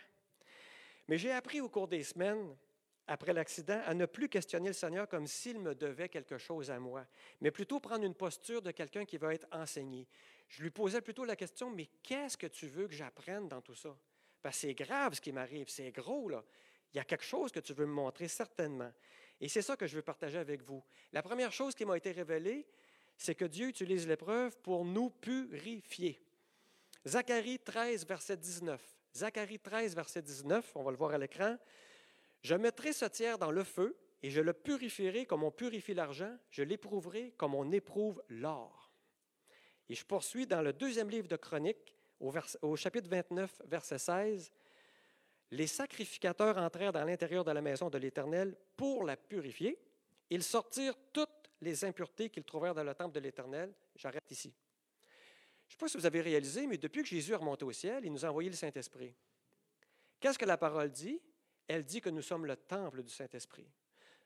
[1.08, 2.56] Mais j'ai appris au cours des semaines,
[3.06, 6.78] après l'accident, à ne plus questionner le Seigneur comme s'il me devait quelque chose à
[6.78, 7.06] moi,
[7.40, 10.06] mais plutôt prendre une posture de quelqu'un qui va être enseigné.
[10.48, 13.74] Je lui posais plutôt la question, mais qu'est-ce que tu veux que j'apprenne dans tout
[13.74, 13.96] ça?
[14.52, 16.44] c'est grave ce qui m'arrive, c'est gros, là.
[16.94, 18.92] Il y a quelque chose que tu veux me montrer, certainement.
[19.40, 20.82] Et c'est ça que je veux partager avec vous.
[21.12, 22.66] La première chose qui m'a été révélée,
[23.16, 26.22] c'est que Dieu utilise l'épreuve pour nous purifier.
[27.06, 28.80] Zacharie 13, verset 19.
[29.14, 31.56] Zacharie 13, verset 19, on va le voir à l'écran.
[32.42, 36.36] Je mettrai ce tiers dans le feu et je le purifierai comme on purifie l'argent,
[36.50, 38.85] je l'éprouverai comme on éprouve l'or.
[39.88, 44.50] Et je poursuis dans le deuxième livre de Chroniques, au, chapitre 29, verset 16,
[45.50, 49.78] les sacrificateurs entrèrent dans l'intérieur de la maison de l'Éternel pour la purifier.
[50.30, 53.72] Ils sortirent toutes les impuretés qu'ils trouvèrent dans le temple de l'Éternel.
[53.94, 54.52] J'arrête ici.
[55.68, 57.72] Je ne sais pas si vous avez réalisé, mais depuis que Jésus est remonté au
[57.72, 59.14] ciel, il nous a envoyé le Saint-Esprit.
[60.20, 61.20] Qu'est-ce que la parole dit?
[61.68, 63.68] Elle dit que nous sommes le temple du Saint-Esprit.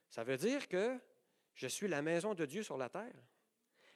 [0.09, 0.99] Ça veut dire que
[1.55, 3.23] je suis la maison de Dieu sur la terre.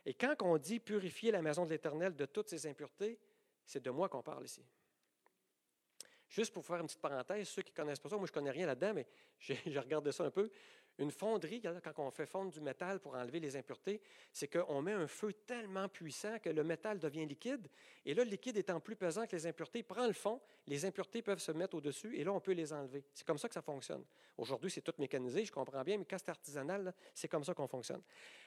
[0.06, 3.18] Et quand on dit purifier la maison de l'Éternel de toutes ses impuretés,
[3.64, 4.64] c'est de moi qu'on parle ici.
[6.28, 8.34] Juste pour faire une petite parenthèse, ceux qui ne connaissent pas ça, moi je ne
[8.34, 9.06] connais rien là-dedans, mais
[9.38, 10.50] j'ai regardé ça un peu.
[10.98, 14.00] Une fonderie, quand on fait fondre du métal pour enlever les impuretés,
[14.32, 17.66] c'est qu'on met un feu tellement puissant que le métal devient liquide.
[18.06, 21.20] Et là, le liquide étant plus pesant que les impuretés, prend le fond, les impuretés
[21.20, 23.04] peuvent se mettre au-dessus et là, on peut les enlever.
[23.12, 24.04] C'est comme ça que ça fonctionne.
[24.38, 27.66] Aujourd'hui, c'est tout mécanisé, je comprends bien, mais quand c'est artisanal, c'est comme ça qu'on
[27.66, 28.02] fonctionne.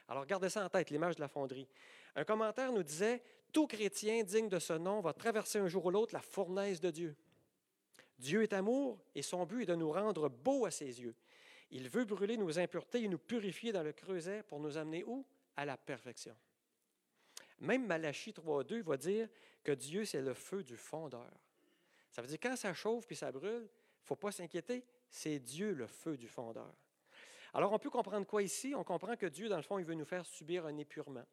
[0.08, 1.68] Alors, gardez ça en tête, l'image de la fonderie.
[2.16, 5.90] Un commentaire nous disait Tout chrétien digne de ce nom va traverser un jour ou
[5.90, 7.16] l'autre la fournaise de Dieu.
[8.18, 11.14] Dieu est amour et son but est de nous rendre beaux à ses yeux.
[11.70, 15.26] Il veut brûler nos impuretés et nous purifier dans le creuset pour nous amener où?
[15.56, 16.36] À la perfection.
[17.60, 19.28] Même Malachie 3.2 va dire
[19.62, 21.30] que Dieu, c'est le feu du fondeur.
[22.10, 25.38] Ça veut dire quand ça chauffe puis ça brûle, il ne faut pas s'inquiéter, c'est
[25.38, 26.72] Dieu le feu du fondeur.
[27.52, 28.74] Alors on peut comprendre quoi ici?
[28.74, 31.24] On comprend que Dieu, dans le fond, il veut nous faire subir un épurement.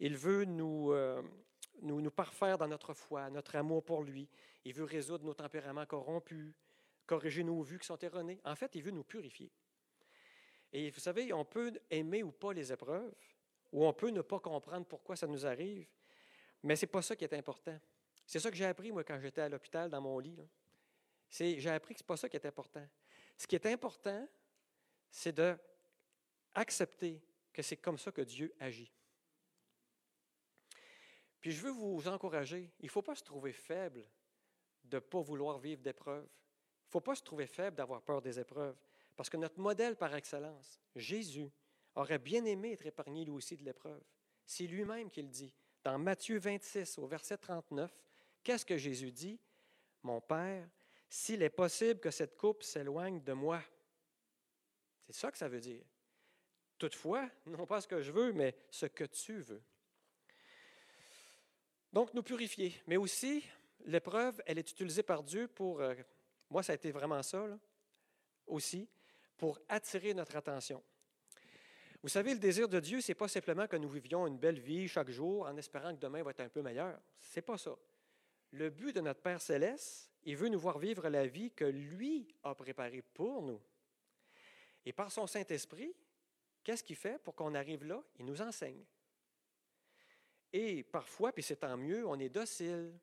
[0.00, 1.22] Il veut nous, euh,
[1.82, 4.28] nous, nous parfaire dans notre foi, notre amour pour lui.
[4.64, 6.54] Il veut résoudre nos tempéraments corrompus,
[7.06, 8.40] corriger nos vues qui sont erronées.
[8.44, 9.50] En fait, il veut nous purifier.
[10.72, 13.14] Et vous savez, on peut aimer ou pas les épreuves,
[13.72, 15.88] ou on peut ne pas comprendre pourquoi ça nous arrive,
[16.62, 17.78] mais ce n'est pas ça qui est important.
[18.26, 20.38] C'est ça que j'ai appris, moi, quand j'étais à l'hôpital, dans mon lit.
[21.30, 22.86] J'ai appris que ce n'est pas ça qui est important.
[23.36, 24.28] Ce qui est important,
[25.10, 28.92] c'est d'accepter que c'est comme ça que Dieu agit.
[31.40, 34.04] Puis je veux vous encourager, il ne faut pas se trouver faible
[34.84, 36.26] de ne pas vouloir vivre d'épreuves.
[36.26, 38.76] Il ne faut pas se trouver faible d'avoir peur des épreuves.
[39.18, 41.50] Parce que notre modèle par excellence, Jésus,
[41.96, 44.00] aurait bien aimé être épargné lui aussi de l'épreuve.
[44.46, 45.52] C'est lui-même qui le dit.
[45.82, 47.92] Dans Matthieu 26, au verset 39,
[48.44, 49.40] qu'est-ce que Jésus dit?
[50.04, 50.68] Mon Père,
[51.10, 53.60] s'il est possible que cette coupe s'éloigne de moi.
[55.08, 55.84] C'est ça que ça veut dire.
[56.78, 59.64] Toutefois, non pas ce que je veux, mais ce que tu veux.
[61.92, 62.80] Donc, nous purifier.
[62.86, 63.44] Mais aussi,
[63.84, 65.96] l'épreuve, elle est utilisée par Dieu pour, euh,
[66.48, 67.44] moi, ça a été vraiment ça,
[68.46, 68.88] aussi,
[69.38, 70.82] pour attirer notre attention.
[72.02, 74.60] Vous savez, le désir de Dieu, ce n'est pas simplement que nous vivions une belle
[74.60, 77.00] vie chaque jour en espérant que demain va être un peu meilleur.
[77.18, 77.74] Ce n'est pas ça.
[78.52, 82.34] Le but de notre Père céleste, il veut nous voir vivre la vie que lui
[82.42, 83.60] a préparée pour nous.
[84.84, 85.94] Et par son Saint-Esprit,
[86.62, 88.02] qu'est-ce qu'il fait pour qu'on arrive là?
[88.18, 88.84] Il nous enseigne.
[90.52, 92.98] Et parfois, puis c'est tant mieux, on est docile,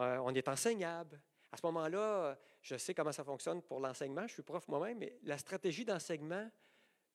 [0.00, 1.20] euh, on est enseignable.
[1.54, 5.16] À ce moment-là, je sais comment ça fonctionne pour l'enseignement, je suis prof moi-même, mais
[5.22, 6.50] la stratégie d'enseignement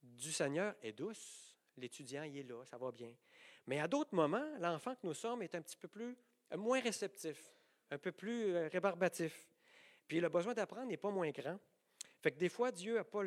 [0.02, 1.58] du Seigneur est douce.
[1.76, 3.14] L'étudiant, il est là, ça va bien.
[3.68, 6.18] Mais à d'autres moments, l'enfant que nous sommes est un petit peu plus,
[6.54, 7.54] euh, moins réceptif,
[7.92, 9.50] un peu plus euh, rébarbatif.
[10.08, 11.60] Puis le besoin d'apprendre n'est pas moins grand.
[12.22, 13.24] Fait que des fois, Dieu n'a pas,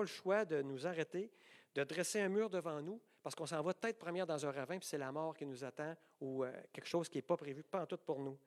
[0.00, 1.32] le choix de nous arrêter,
[1.74, 4.78] de dresser un mur devant nous, parce qu'on s'en va tête première dans un ravin,
[4.78, 7.64] puis c'est la mort qui nous attend, ou euh, quelque chose qui n'est pas prévu,
[7.64, 8.38] pas en tout pour nous.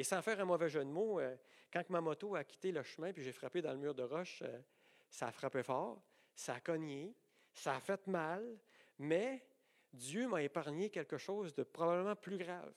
[0.00, 1.36] Et sans faire un mauvais jeu de mots, euh,
[1.70, 4.40] quand ma moto a quitté le chemin, puis j'ai frappé dans le mur de roche,
[4.40, 4.58] euh,
[5.10, 6.02] ça a frappé fort,
[6.34, 7.14] ça a cogné,
[7.52, 8.42] ça a fait mal,
[8.98, 9.44] mais
[9.92, 12.72] Dieu m'a épargné quelque chose de probablement plus grave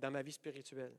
[0.00, 0.98] dans ma vie spirituelle.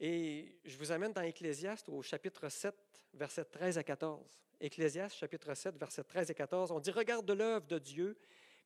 [0.00, 2.74] Et je vous amène dans Ecclésiaste au chapitre 7,
[3.12, 4.40] versets 13 à 14.
[4.60, 6.70] Ecclésiaste, chapitre 7, versets 13 et 14.
[6.70, 8.16] On dit Regarde l'œuvre de Dieu,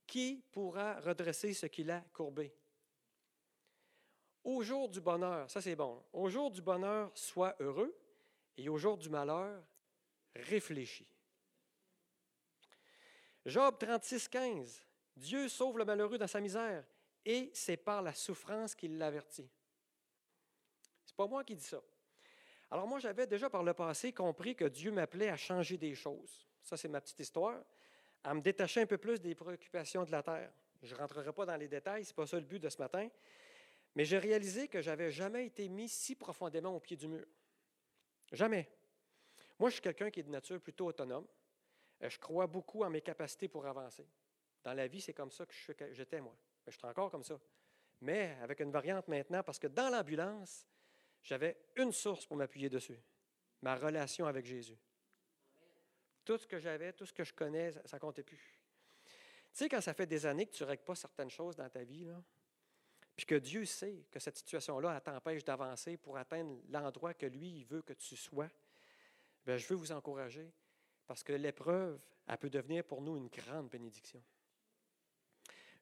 [0.07, 2.55] qui pourra redresser ce qu'il a courbé
[4.49, 7.95] Au jour du bonheur, ça c'est bon, au jour du bonheur, sois heureux,
[8.57, 9.63] et au jour du malheur,
[10.35, 11.07] réfléchis.
[13.45, 14.87] Job 36, 15.
[15.15, 16.83] Dieu sauve le malheureux dans sa misère,
[17.27, 19.51] et c'est par la souffrance qu'il l'avertit
[21.19, 21.83] pas moi qui dis ça.
[22.71, 26.47] Alors moi, j'avais déjà par le passé compris que Dieu m'appelait à changer des choses.
[26.63, 27.61] Ça, c'est ma petite histoire.
[28.23, 30.53] À me détacher un peu plus des préoccupations de la terre.
[30.81, 32.79] Je ne rentrerai pas dans les détails, ce n'est pas ça le but de ce
[32.79, 33.09] matin.
[33.94, 37.27] Mais j'ai réalisé que j'avais jamais été mis si profondément au pied du mur.
[38.33, 38.68] Jamais.
[39.59, 41.27] Moi, je suis quelqu'un qui est de nature plutôt autonome.
[42.03, 44.07] Euh, je crois beaucoup en mes capacités pour avancer.
[44.62, 45.55] Dans la vie, c'est comme ça que
[45.92, 46.37] j'étais, moi.
[46.66, 47.38] Je suis encore comme ça.
[48.01, 50.66] Mais avec une variante maintenant, parce que dans l'ambulance,
[51.22, 53.01] j'avais une source pour m'appuyer dessus,
[53.62, 54.79] ma relation avec Jésus.
[56.24, 58.61] Tout ce que j'avais, tout ce que je connais, ça ne comptait plus.
[59.53, 61.68] Tu sais, quand ça fait des années que tu ne règles pas certaines choses dans
[61.68, 62.22] ta vie, là,
[63.19, 67.83] puis que Dieu sait que cette situation-là t'empêche d'avancer pour atteindre l'endroit que lui veut
[67.83, 68.49] que tu sois,
[69.45, 70.49] bien, je veux vous encourager
[71.05, 74.23] parce que l'épreuve, elle peut devenir pour nous une grande bénédiction.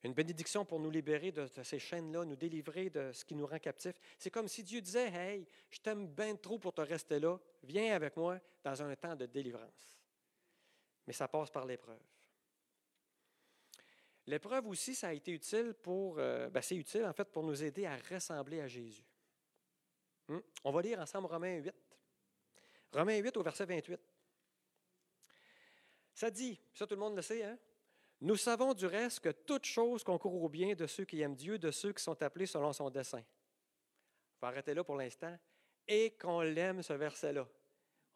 [0.03, 3.59] Une bénédiction pour nous libérer de, ces chaînes-là, nous délivrer de ce qui nous rend
[3.59, 3.99] captifs.
[4.17, 7.93] C'est comme si Dieu disait, Hey, je t'aime bien trop pour te rester là, viens
[7.93, 10.01] avec moi dans un temps de délivrance.
[11.05, 12.01] Mais ça passe par l'épreuve.
[14.27, 17.63] L'épreuve aussi, ça a été utile pour, euh, ben, c'est utile en fait pour nous
[17.63, 19.05] aider à ressembler à Jésus.
[20.27, 20.39] Hmm?
[20.65, 21.73] On va lire ensemble Romains 8.
[22.91, 23.99] Romains 8 au verset 28.
[26.13, 27.57] Ça dit, ça tout le monde le sait, hein?
[28.19, 31.59] Nous savons du reste que toute chose concourt au bien de ceux qui aiment Dieu,
[31.59, 33.23] de ceux qui sont appelés selon son dessein.
[34.41, 35.37] On va arrêter là pour l'instant.
[35.87, 37.47] Et qu'on l'aime, ce verset-là.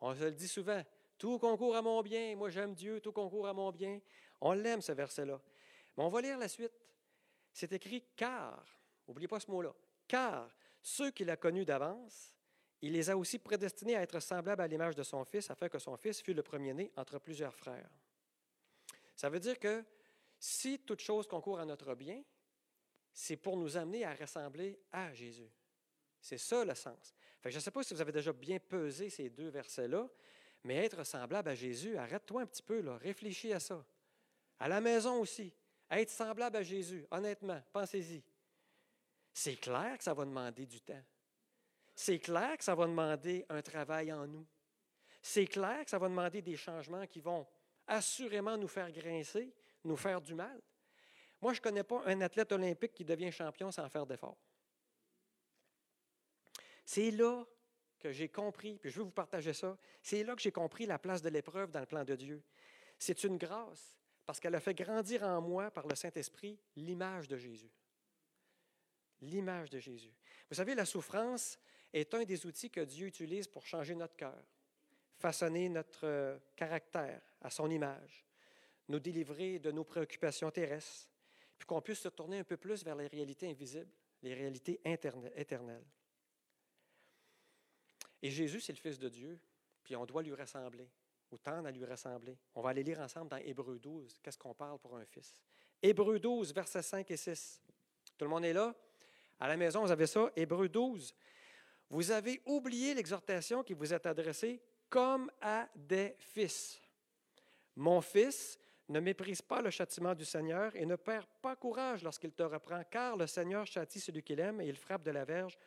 [0.02, 0.84] On se le dit souvent.
[1.19, 2.36] Tout concourt à mon bien.
[2.36, 3.00] Moi, j'aime Dieu.
[3.00, 4.02] Tout concourt à mon bien.
[4.41, 5.39] On l'aime, ce verset-là.
[6.02, 6.72] On va lire la suite.
[7.54, 8.66] C'est écrit car.
[9.08, 9.74] N'oubliez pas ce mot-là.
[10.08, 10.50] Car
[10.82, 12.36] ceux qu'il a connus d'avance,
[12.82, 15.78] il les a aussi prédestinés à être semblables à l'image de son Fils, afin que
[15.78, 17.90] son Fils fût le premier-né entre plusieurs frères.
[19.16, 19.86] Ça veut dire que
[20.40, 22.24] si toute chose concourt à notre bien,
[23.14, 25.52] c'est pour nous amener à ressembler à Jésus.
[26.20, 27.14] C'est ça le sens.
[27.46, 30.10] je ne sais pas si vous avez déjà bien pesé ces deux versets-là,
[30.64, 33.86] mais être semblable à Jésus, arrête-toi un petit peu, là, réfléchis à ça.
[34.60, 35.54] À la maison aussi,
[35.91, 38.23] être semblable à Jésus, honnêtement, pensez-y.
[39.34, 41.04] C'est clair que ça va demander du temps.
[41.93, 44.47] C'est clair que ça va demander un travail en nous.
[45.21, 47.47] C'est clair que ça va demander des changements qui vont
[47.88, 50.60] assurément nous faire grincer, nous faire du mal.
[51.41, 54.38] Moi, je ne connais pas un athlète olympique qui devient champion sans faire d'effort.
[56.86, 57.45] C'est là
[57.99, 60.97] que j'ai compris, puis je veux vous partager ça, c'est là que j'ai compris la
[60.97, 62.43] place de l'épreuve dans le plan de Dieu.
[62.97, 64.01] C'est une grâce,
[64.32, 67.70] parce qu'elle a fait grandir en moi, par le Saint-Esprit, l'image de Jésus.
[69.20, 70.13] L'image de Jésus.
[70.50, 71.60] Vous savez, la souffrance
[71.91, 74.41] est un des outils que Dieu utilise pour changer notre cœur,
[75.17, 78.26] façonner notre euh, caractère à son image,
[78.88, 81.10] nous délivrer de nos préoccupations terrestres,
[81.58, 83.91] puis qu'on puisse se tourner un peu plus vers les réalités invisibles,
[84.22, 85.91] les réalités éternelles.
[88.22, 89.38] Et Jésus, c'est le Fils de Dieu,
[89.84, 90.89] puis on doit lui ressembler,
[91.32, 92.38] ou à lui ressembler.
[92.56, 95.36] On va aller lire ensemble dans Hébreu 12, qu'est-ce qu'on parle pour un fils?
[95.82, 97.62] Hébreu 12, versets 5 et 6.
[98.17, 98.76] Tout le monde est là?
[99.39, 100.32] À la maison, vous avez ça?
[100.36, 101.15] Hébreu 12.
[101.89, 106.80] Vous avez oublié l'exhortation qui vous est adressée comme à des fils.
[107.76, 108.60] Mon fils,
[108.91, 112.84] ne méprise pas le châtiment du Seigneur et ne perd pas courage lorsqu'il te reprend,
[112.84, 115.58] car le Seigneur châtie celui qu'il aime et il frappe de la verge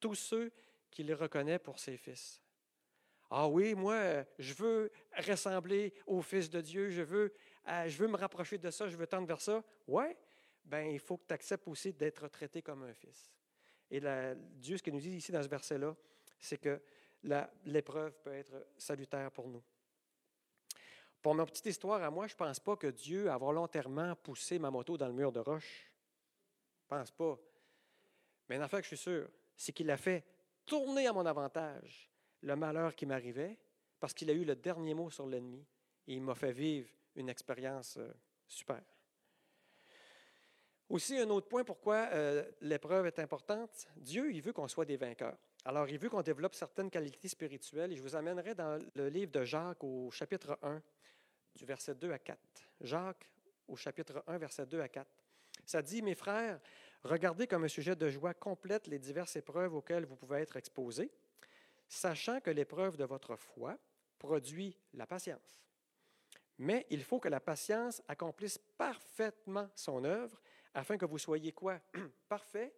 [0.00, 0.52] tous ceux
[0.90, 2.40] qu'il reconnaît pour ses fils.
[3.30, 7.34] Ah oui, moi, je veux ressembler au Fils de Dieu, je veux,
[7.68, 9.62] euh, je veux me rapprocher de ça, je veux tendre vers ça.
[9.86, 10.16] Ouais,
[10.64, 13.30] ben il faut que tu acceptes aussi d'être traité comme un fils.
[13.90, 14.00] Et
[14.56, 15.94] Dieu, ce qu'il nous dit ici dans ce verset-là,
[16.38, 16.80] c'est que
[17.64, 19.62] l'épreuve peut être salutaire pour nous.
[21.20, 24.58] Pour ma petite histoire à moi, je ne pense pas que Dieu a volontairement poussé
[24.58, 25.90] ma moto dans le mur de roche.
[26.78, 27.38] Je ne pense pas.
[28.48, 30.24] Mais affaire que je suis sûr, c'est qu'il a fait
[30.64, 32.10] tourner à mon avantage
[32.42, 33.58] le malheur qui m'arrivait
[34.00, 35.64] parce qu'il a eu le dernier mot sur l'ennemi
[36.06, 38.12] et il m'a fait vivre une expérience euh,
[38.46, 38.82] super.
[40.88, 44.96] Aussi, un autre point pourquoi euh, l'épreuve est importante, Dieu, il veut qu'on soit des
[44.96, 45.36] vainqueurs.
[45.64, 49.30] Alors, il veut qu'on développe certaines qualités spirituelles et je vous amènerai dans le livre
[49.30, 50.80] de Jacques au chapitre 1,
[51.56, 52.38] du verset 2 à 4.
[52.80, 53.28] Jacques
[53.66, 55.06] au chapitre 1, verset 2 à 4.
[55.66, 56.58] Ça dit, mes frères,
[57.02, 61.10] regardez comme un sujet de joie complète les diverses épreuves auxquelles vous pouvez être exposés,
[61.88, 63.78] sachant que l'épreuve de votre foi
[64.18, 65.62] produit la patience.
[66.58, 70.40] Mais il faut que la patience accomplisse parfaitement son œuvre
[70.74, 71.80] afin que vous soyez quoi?
[72.28, 72.74] Parfait,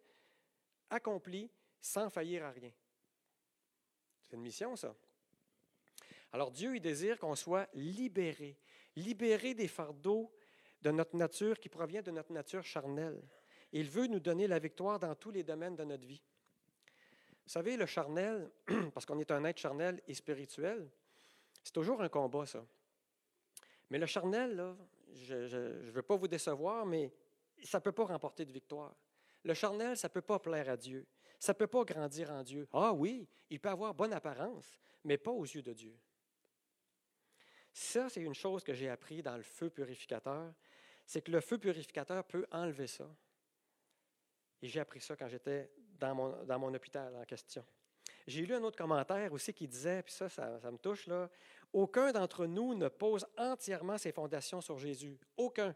[0.90, 2.72] accompli, sans faillir à rien.
[4.22, 4.94] C'est une mission, ça.
[6.32, 8.58] Alors Dieu, il désire qu'on soit libéré,
[8.96, 10.30] libéré des fardeaux
[10.82, 13.20] de notre nature qui provient de notre nature charnelle.
[13.72, 16.22] Il veut nous donner la victoire dans tous les domaines de notre vie.
[17.50, 18.48] Vous savez, le charnel,
[18.94, 20.88] parce qu'on est un être charnel et spirituel,
[21.64, 22.64] c'est toujours un combat, ça.
[23.90, 24.76] Mais le charnel,
[25.14, 27.12] je ne veux pas vous décevoir, mais
[27.64, 28.94] ça ne peut pas remporter de victoire.
[29.42, 31.08] Le charnel, ça ne peut pas plaire à Dieu.
[31.40, 32.68] Ça ne peut pas grandir en Dieu.
[32.72, 35.98] Ah oui, il peut avoir bonne apparence, mais pas aux yeux de Dieu.
[37.72, 40.54] Ça, c'est une chose que j'ai appris dans le feu purificateur,
[41.04, 43.12] c'est que le feu purificateur peut enlever ça.
[44.62, 45.68] Et j'ai appris ça quand j'étais
[46.00, 47.64] dans mon, hôpital en question.
[48.26, 51.28] J'ai lu un autre commentaire aussi qui disait, puis ça, ça, me touche, là,
[51.72, 55.18] aucun d'entre nous ne pose entièrement ses fondations sur Jésus.
[55.36, 55.74] Aucun.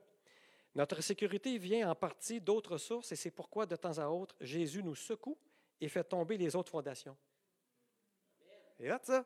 [0.74, 4.82] Notre sécurité vient en partie d'autres sources et c'est pourquoi de temps à autre, Jésus
[4.82, 5.38] nous secoue
[5.80, 7.16] et fait tomber les autres fondations.
[8.80, 9.24] Et là, ça.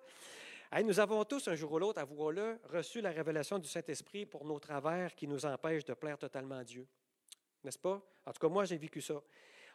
[0.84, 4.58] nous avons tous, un jour ou l'autre, avouons-le, reçu la révélation du Saint-Esprit pour nos
[4.58, 6.86] travers qui nous empêchent de plaire totalement à Dieu.
[7.64, 8.02] N'est-ce pas?
[8.26, 9.20] En tout cas, moi, j'ai vécu ça.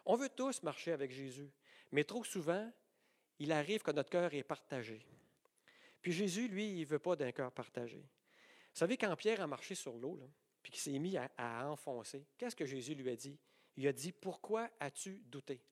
[0.04, 1.50] On veut tous marcher avec Jésus,
[1.92, 2.70] mais trop souvent,
[3.38, 5.04] il arrive que notre cœur est partagé.
[6.02, 7.98] Puis Jésus, lui, il ne veut pas d'un cœur partagé.
[7.98, 10.20] Vous savez, quand Pierre a marché sur l'eau,
[10.62, 13.38] puis qu'il s'est mis à, enfoncer, qu'est-ce que Jésus lui a dit?
[13.76, 15.62] Il a dit, Pourquoi as-tu douté?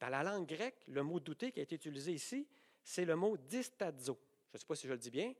[0.00, 2.48] Dans la langue grecque, le mot douter qui a été utilisé ici,
[2.82, 4.18] c'est le mot distazo.
[4.50, 5.34] Je ne sais pas si je le dis bien.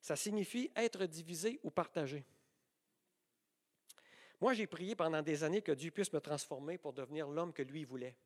[0.00, 2.24] Ça signifie être divisé ou partagé.
[4.42, 7.62] Moi, j'ai prié pendant des années que Dieu puisse me transformer pour devenir l'homme que
[7.62, 8.16] lui voulait.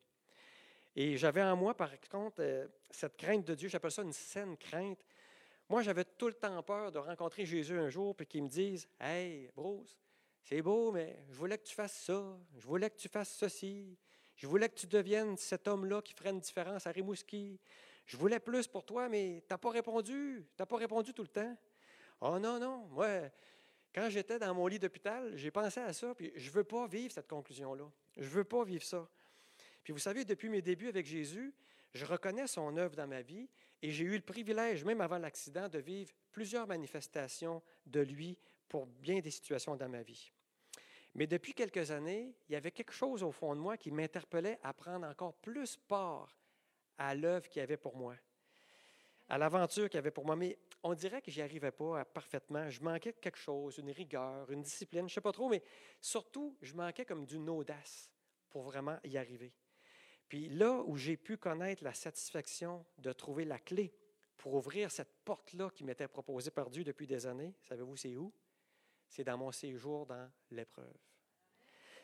[0.95, 4.57] Et j'avais en moi, par contre, euh, cette crainte de Dieu, j'appelle ça une saine
[4.57, 5.05] crainte.
[5.69, 8.87] Moi, j'avais tout le temps peur de rencontrer Jésus un jour, puis qu'il me dise
[8.99, 9.95] Hey, Bruce,
[10.41, 13.95] c'est beau, mais je voulais que tu fasses ça, je voulais que tu fasses ceci,
[14.35, 17.59] je voulais que tu deviennes cet homme-là qui ferait une différence à Rimouski.
[18.07, 20.47] Je voulais plus pour toi, mais tu n'as pas répondu.
[20.47, 21.55] Tu n'as pas répondu tout le temps.
[22.21, 22.87] Oh non, non.
[22.87, 23.29] Moi,
[23.97, 26.85] quand j'étais dans mon lit d'hôpital, j'ai pensé à ça, puis je ne veux pas
[26.85, 27.85] vivre cette conclusion-là.
[28.15, 29.09] Je ne veux pas vivre ça.
[29.83, 31.51] Puis vous savez, depuis mes débuts avec Jésus,
[31.95, 33.49] je reconnais son œuvre dans ma vie
[33.81, 38.37] et j'ai eu le privilège, même avant l'accident, de vivre plusieurs manifestations de lui
[38.69, 40.31] pour bien des situations dans ma vie.
[41.15, 44.59] Mais depuis quelques années, il y avait quelque chose au fond de moi qui m'interpellait
[44.61, 46.37] à prendre encore plus part
[46.99, 48.15] à l'œuvre qu'il y avait pour moi,
[49.27, 50.37] à l'aventure qu'il y avait pour moi.
[50.83, 52.69] On dirait que j'y arrivais pas parfaitement.
[52.69, 55.63] Je manquais quelque chose, une rigueur, une discipline, je ne sais pas trop, mais
[56.01, 58.11] surtout, je manquais comme d'une audace
[58.49, 59.53] pour vraiment y arriver.
[60.27, 63.93] Puis là où j'ai pu connaître la satisfaction de trouver la clé
[64.35, 68.33] pour ouvrir cette porte-là qui m'était proposée par Dieu depuis des années, savez-vous c'est où?
[69.09, 70.97] C'est dans mon séjour dans l'épreuve.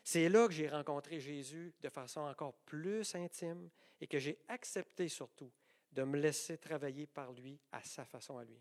[0.02, 5.08] C'est là que j'ai rencontré Jésus de façon encore plus intime et que j'ai accepté
[5.08, 5.52] surtout
[5.94, 8.60] de me laisser travailler par lui à sa façon à lui.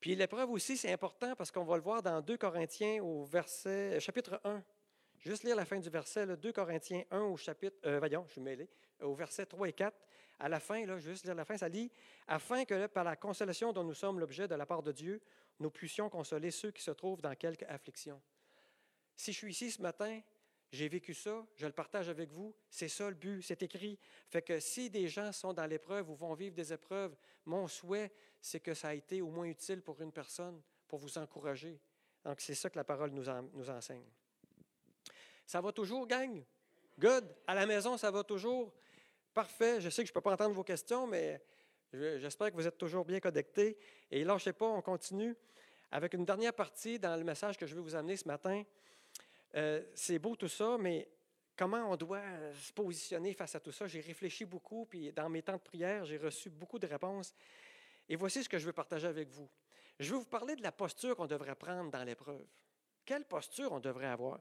[0.00, 3.98] Puis l'épreuve aussi, c'est important parce qu'on va le voir dans 2 Corinthiens au verset,
[4.00, 4.62] chapitre 1.
[5.18, 8.40] Juste lire la fin du verset, 2 Corinthiens 1 au chapitre, euh, voyons, je suis
[8.40, 8.68] mêlé,
[9.00, 9.96] au verset 3 et 4.
[10.38, 11.90] À la fin, là, juste lire la fin, ça dit
[12.28, 15.20] Afin que par la consolation dont nous sommes l'objet de la part de Dieu,
[15.58, 18.20] nous puissions consoler ceux qui se trouvent dans quelque affliction.
[19.16, 20.20] Si je suis ici ce matin
[20.72, 22.54] j'ai vécu ça, je le partage avec vous.
[22.68, 23.98] C'est ça le but, c'est écrit.
[24.28, 28.12] Fait que si des gens sont dans l'épreuve ou vont vivre des épreuves, mon souhait,
[28.40, 31.80] c'est que ça a été au moins utile pour une personne, pour vous encourager.
[32.24, 33.28] Donc, c'est ça que la parole nous,
[33.70, 34.04] enseigne.
[35.46, 36.42] Ça va toujours, gang?
[36.98, 37.36] Good?
[37.46, 38.72] À la maison, ça va toujours?
[39.32, 39.80] Parfait.
[39.80, 41.40] Je sais que je ne peux pas entendre vos questions, mais
[41.92, 43.78] j'espère que vous êtes toujours bien connectés.
[44.10, 45.36] Et sais pas, on continue
[45.92, 48.64] avec une dernière partie dans le message que je vais vous amener ce matin.
[49.56, 51.08] Euh, c'est beau tout ça, mais
[51.56, 53.86] comment on doit se positionner face à tout ça?
[53.86, 57.34] J'ai réfléchi beaucoup, puis dans mes temps de prière, j'ai reçu beaucoup de réponses.
[58.08, 59.48] Et voici ce que je veux partager avec vous.
[59.98, 62.46] Je veux vous parler de la posture qu'on devrait prendre dans l'épreuve.
[63.04, 64.40] Quelle posture on devrait avoir?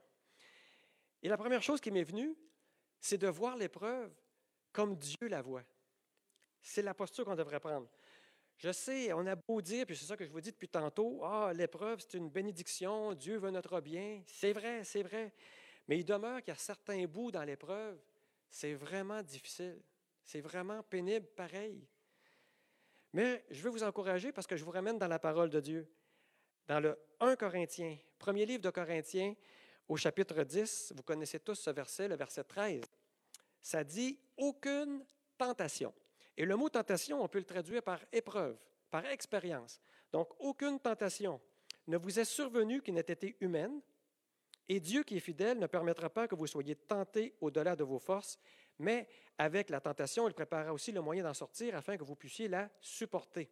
[1.21, 2.35] Et la première chose qui m'est venue,
[2.99, 4.11] c'est de voir l'épreuve
[4.73, 5.63] comme Dieu la voit.
[6.61, 7.87] C'est la posture qu'on devrait prendre.
[8.57, 11.21] Je sais, on a beau dire, puis c'est ça que je vous dis depuis tantôt,
[11.23, 14.21] ah, l'épreuve, c'est une bénédiction, Dieu veut notre bien.
[14.25, 15.33] C'est vrai, c'est vrai.
[15.87, 17.97] Mais il demeure qu'il y a certains bouts dans l'épreuve,
[18.49, 19.81] c'est vraiment difficile.
[20.23, 21.87] C'est vraiment pénible pareil.
[23.13, 25.87] Mais je veux vous encourager parce que je vous ramène dans la parole de Dieu.
[26.67, 29.35] Dans le 1 Corinthiens, premier livre de Corinthiens,
[29.87, 32.81] au chapitre 10, vous connaissez tous ce verset, le verset 13.
[33.61, 35.05] Ça dit aucune
[35.37, 35.93] tentation.
[36.37, 38.57] Et le mot tentation, on peut le traduire par épreuve,
[38.91, 39.79] par expérience.
[40.11, 41.39] Donc, aucune tentation
[41.87, 43.81] ne vous est survenue qui n'ait été humaine,
[44.67, 47.99] et Dieu qui est fidèle ne permettra pas que vous soyez tentés au-delà de vos
[47.99, 48.39] forces,
[48.79, 49.07] mais
[49.37, 52.69] avec la tentation, il préparera aussi le moyen d'en sortir afin que vous puissiez la
[52.81, 53.49] supporter.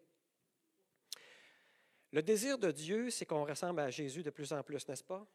[2.11, 5.25] Le désir de Dieu, c'est qu'on ressemble à Jésus de plus en plus, n'est-ce pas?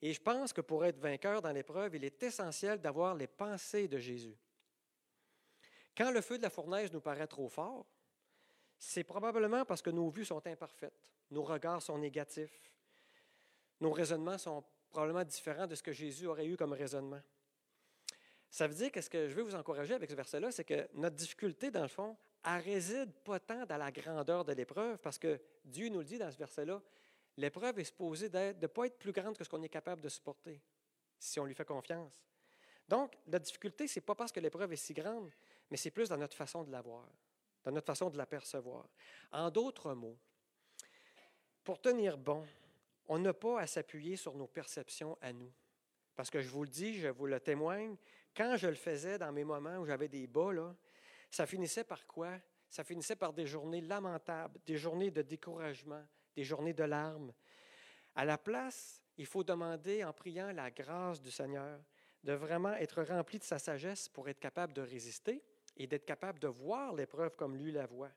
[0.00, 3.88] Et je pense que pour être vainqueur dans l'épreuve, il est essentiel d'avoir les pensées
[3.88, 4.36] de Jésus.
[5.98, 7.84] Quand le feu de la fournaise nous paraît trop fort,
[8.78, 12.70] c'est probablement parce que nos vues sont imparfaites, nos regards sont négatifs,
[13.80, 17.20] nos raisonnements sont probablement différents de ce que Jésus aurait eu comme raisonnement.
[18.48, 20.88] Ça veut dire que ce que je veux vous encourager avec ce verset-là, c'est que
[20.94, 25.18] notre difficulté, dans le fond, elle réside pas tant dans la grandeur de l'épreuve, parce
[25.18, 26.80] que Dieu nous le dit dans ce verset-là,
[27.36, 30.08] l'épreuve est supposée de ne pas être plus grande que ce qu'on est capable de
[30.08, 30.62] supporter,
[31.18, 32.22] si on lui fait confiance.
[32.86, 35.30] Donc, la difficulté, ce n'est pas parce que l'épreuve est si grande,
[35.70, 37.08] mais c'est plus dans notre façon de la voir,
[37.64, 38.88] dans notre façon de la percevoir.
[39.32, 40.18] En d'autres mots,
[41.64, 42.46] pour tenir bon,
[43.08, 45.52] on n'a pas à s'appuyer sur nos perceptions à nous.
[46.14, 47.96] Parce que je vous le dis, je vous le témoigne,
[48.36, 50.74] quand je le faisais dans mes moments où j'avais des bas, là,
[51.30, 52.38] ça finissait par quoi?
[52.70, 56.04] Ça finissait par des journées lamentables, des journées de découragement,
[56.34, 57.32] des journées de larmes.
[58.14, 61.80] À la place, il faut demander en priant la grâce du Seigneur
[62.24, 65.42] de vraiment être rempli de sa sagesse pour être capable de résister
[65.78, 68.10] et d'être capable de voir l'épreuve comme lui la voit.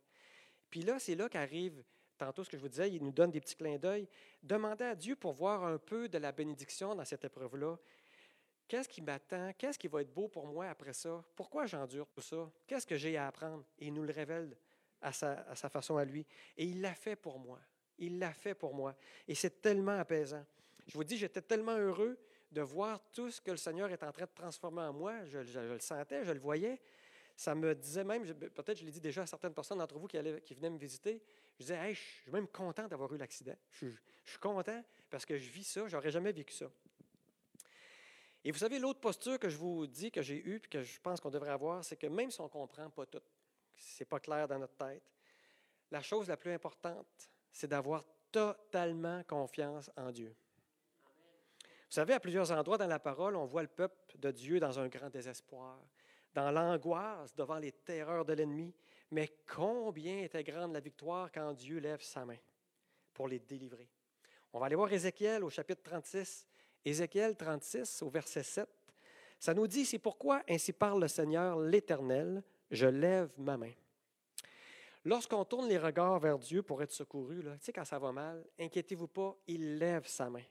[0.69, 1.83] Puis là, c'est là qu'arrive
[2.17, 4.07] tantôt ce que je vous disais, il nous donne des petits clins d'œil.
[4.43, 7.79] Demandez à Dieu pour voir un peu de la bénédiction dans cette épreuve-là.
[8.67, 9.51] Qu'est-ce qui m'attend?
[9.57, 11.23] Qu'est-ce qui va être beau pour moi après ça?
[11.35, 12.49] Pourquoi j'endure tout ça?
[12.67, 13.65] Qu'est-ce que j'ai à apprendre?
[13.79, 14.55] Et il nous le révèle
[15.01, 16.25] à sa, façon à lui.
[16.55, 17.59] Et il l'a fait pour moi.
[17.97, 18.95] Il l'a fait pour moi.
[19.27, 20.45] Et c'est tellement apaisant.
[20.87, 22.19] Je vous dis, j'étais tellement heureux
[22.51, 25.25] de voir tout ce que le Seigneur est en train de transformer en moi.
[25.25, 26.79] Je, le sentais, je le voyais.
[27.41, 30.15] Ça me disait même, peut-être je l'ai dit déjà à certaines personnes d'entre vous qui,
[30.15, 31.23] venaient me visiter,
[31.57, 33.55] je disais, je suis même content d'avoir eu l'accident.
[33.71, 33.87] Je,
[34.23, 36.67] suis content parce que je vis ça, je n'aurais jamais vécu ça.
[38.43, 40.99] Et vous savez, l'autre posture que je vous dis que j'ai eue et que je
[41.01, 43.23] pense qu'on devrait avoir, c'est que même si on ne comprend pas tout,
[43.75, 45.01] ce n'est pas clair dans notre tête,
[45.89, 47.07] la chose la plus importante,
[47.51, 50.35] c'est d'avoir totalement confiance en Dieu.
[51.55, 54.77] Vous savez, à plusieurs endroits dans la parole, on voit le peuple de Dieu dans
[54.77, 55.79] un grand désespoir,
[56.33, 58.73] dans l'angoisse devant les terreurs de l'ennemi.
[59.11, 62.37] Mais combien était grande la victoire quand Dieu lève sa main
[63.13, 63.89] pour les délivrer.
[64.53, 66.47] On va aller voir Ézéchiel au chapitre 36.
[66.83, 68.67] Ézéchiel 36 au verset 7.
[69.39, 73.71] Ça nous dit, c'est pourquoi ainsi parle le Seigneur l'Éternel, je lève ma main.
[75.03, 78.45] Lorsqu'on tourne les regards vers Dieu pour être secouru, tu sais, quand ça va mal,
[78.59, 80.43] inquiétez-vous pas, il lève sa main.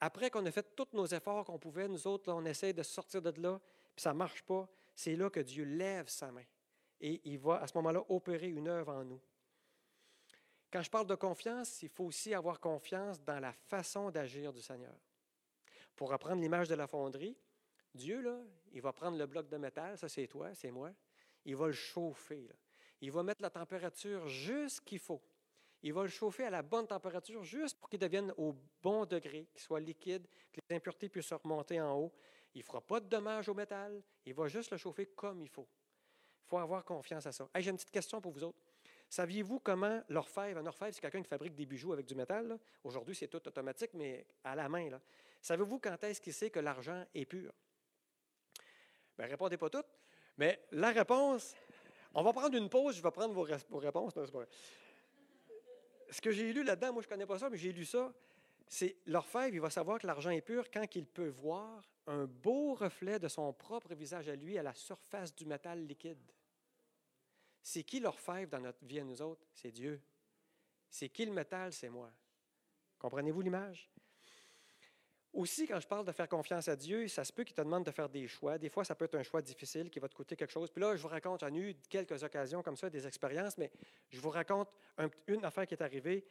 [0.00, 3.20] Après qu'on a fait tous nos efforts qu'on pouvait, nous autres, on essaie de sortir
[3.20, 3.60] de là,
[3.94, 6.44] puis ça ne marche pas, c'est là que Dieu lève sa main.
[7.00, 9.20] Et il va à ce moment-là opérer une œuvre en nous.
[10.70, 14.60] Quand je parle de confiance, il faut aussi avoir confiance dans la façon d'agir du
[14.60, 14.96] Seigneur.
[15.94, 17.36] Pour reprendre l'image de la fonderie,
[17.94, 18.40] Dieu, là,
[18.72, 20.92] il va prendre le bloc de métal, ça c'est toi, c'est moi,
[21.44, 22.48] il va le chauffer.
[23.00, 25.22] Il va mettre la température juste qu'il faut.
[25.82, 29.46] Il va le chauffer à la bonne température juste pour qu'il devienne au bon degré,
[29.52, 32.12] qu'il soit liquide, que les impuretés puissent remonter en haut.
[32.54, 35.48] Il ne fera pas de dommages au métal, il va juste le chauffer comme il
[35.48, 35.66] faut.
[36.44, 37.48] Il faut avoir confiance à ça.
[37.56, 38.58] J'ai une petite question pour vous autres.
[39.08, 42.58] Saviez-vous comment l'orfèvre, un orfèvre, c'est quelqu'un qui fabrique des bijoux avec du métal.
[42.82, 44.88] Aujourd'hui, c'est tout automatique, mais à la main.
[45.40, 47.52] Savez-vous quand est-ce qu'il sait que l'argent est pur?
[49.16, 49.86] Bien, répondez pas toutes.
[50.36, 51.54] Mais la réponse,
[52.14, 54.14] on va prendre une pause, je vais prendre vos, réponses.
[56.10, 58.12] Ce que j'ai lu là-dedans, moi je ne connais pas ça, mais j'ai lu ça,
[58.66, 62.74] c'est l'orfèvre, il va savoir que l'argent est pur quand il peut voir un beau
[62.74, 66.32] reflet de son propre visage à lui à la surface du métal liquide.
[67.62, 69.46] C'est qui l'orfèvre dans notre vie à nous autres?
[69.54, 70.00] C'est Dieu.
[70.90, 71.72] C'est qui le métal?
[71.72, 72.12] C'est moi.
[72.98, 73.90] Comprenez-vous l'image?
[75.32, 77.84] Aussi, quand je parle de faire confiance à Dieu, ça se peut qu'il te demande
[77.84, 78.56] de faire des choix.
[78.56, 80.70] Des fois, ça peut être un choix difficile qui va te coûter quelque chose.
[80.70, 83.72] Puis là, je vous raconte, j'en ai eu quelques occasions comme ça, des expériences, mais
[84.10, 84.68] je vous raconte
[85.26, 86.24] une affaire qui est arrivée.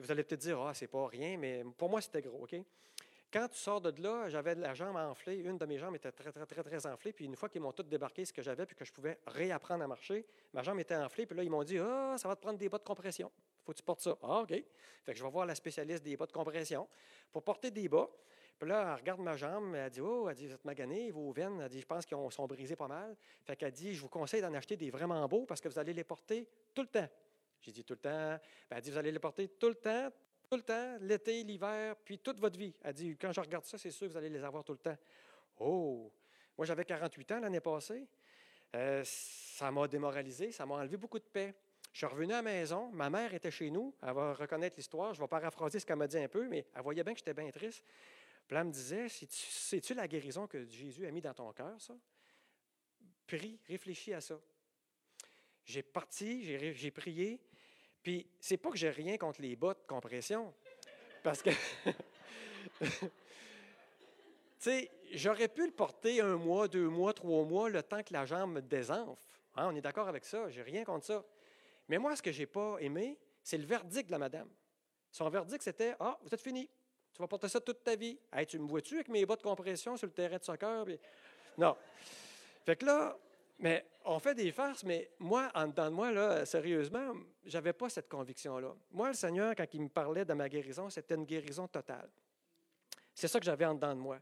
[0.00, 2.56] Vous allez peut-être dire, ah, c'est pas rien, mais pour moi, c'était gros, OK?
[3.32, 5.36] Quand tu sors de là, j'avais la jambe enflée.
[5.36, 7.12] Une de mes jambes était très, très, très, très enflée.
[7.12, 9.84] Puis une fois qu'ils m'ont tout débarqué ce que j'avais, puis que je pouvais réapprendre
[9.84, 11.26] à marcher, ma jambe était enflée.
[11.26, 13.30] Puis là, ils m'ont dit Ah, ça va te prendre des bas de compression.
[13.64, 14.16] faut que tu portes ça.
[14.22, 14.48] Ah, OK.
[14.48, 14.64] Fait
[15.12, 16.88] que je vais voir la spécialiste des bas de compression
[17.30, 18.10] pour porter des bas.
[18.58, 21.30] Puis là, elle regarde ma jambe, elle dit Oh, elle dit, vous êtes magané, vos
[21.30, 23.16] veines, elle dit, je pense qu'ils sont brisés pas mal.
[23.44, 25.92] Fait qu'elle dit, je vous conseille d'en acheter des vraiment beaux parce que vous allez
[25.92, 27.08] les porter tout le temps.
[27.60, 28.10] J'ai dit tout le temps.
[28.10, 30.10] Ben, elle dit, vous allez les porter tout le temps,
[30.48, 32.74] tout le temps, l'été, l'hiver, puis toute votre vie.
[32.82, 34.78] Elle dit, quand je regarde ça, c'est sûr que vous allez les avoir tout le
[34.78, 34.96] temps.
[35.58, 36.12] Oh!
[36.56, 38.06] Moi, j'avais 48 ans l'année passée.
[38.74, 41.54] Euh, ça m'a démoralisé, ça m'a enlevé beaucoup de paix.
[41.92, 45.12] Je suis revenu à la maison, ma mère était chez nous, elle va reconnaître l'histoire,
[45.12, 47.34] je vais paraphraser ce qu'elle m'a dit un peu, mais elle voyait bien que j'étais
[47.34, 47.84] bien triste.
[48.46, 51.94] Puis elle me disait, c'est-tu la guérison que Jésus a mis dans ton cœur, ça?
[53.26, 54.40] Prie, réfléchis à ça.
[55.64, 56.44] J'ai parti,
[56.74, 57.40] j'ai prié,
[58.02, 60.52] puis c'est pas que j'ai rien contre les bottes de compression,
[61.22, 61.50] parce que,
[62.80, 62.86] tu
[64.58, 68.24] sais, j'aurais pu le porter un mois, deux mois, trois mois, le temps que la
[68.24, 69.22] jambe me désenfle.
[69.56, 71.24] Hein, on est d'accord avec ça, j'ai rien contre ça.
[71.88, 74.48] Mais moi, ce que j'ai pas aimé, c'est le verdict de la madame.
[75.10, 76.68] Son verdict, c'était Ah, vous êtes fini.
[77.12, 78.18] Tu vas porter ça toute ta vie.
[78.32, 80.86] Hey, tu me vois-tu avec mes bottes de compression sur le terrain de soccer?
[81.58, 81.76] Non.
[82.64, 83.18] Fait que là,
[83.60, 87.90] mais on fait des farces, mais moi, en dedans de moi, là, sérieusement, j'avais pas
[87.90, 88.74] cette conviction-là.
[88.90, 92.10] Moi, le Seigneur, quand il me parlait de ma guérison, c'était une guérison totale.
[93.14, 94.18] C'est ça que j'avais en dedans de moi.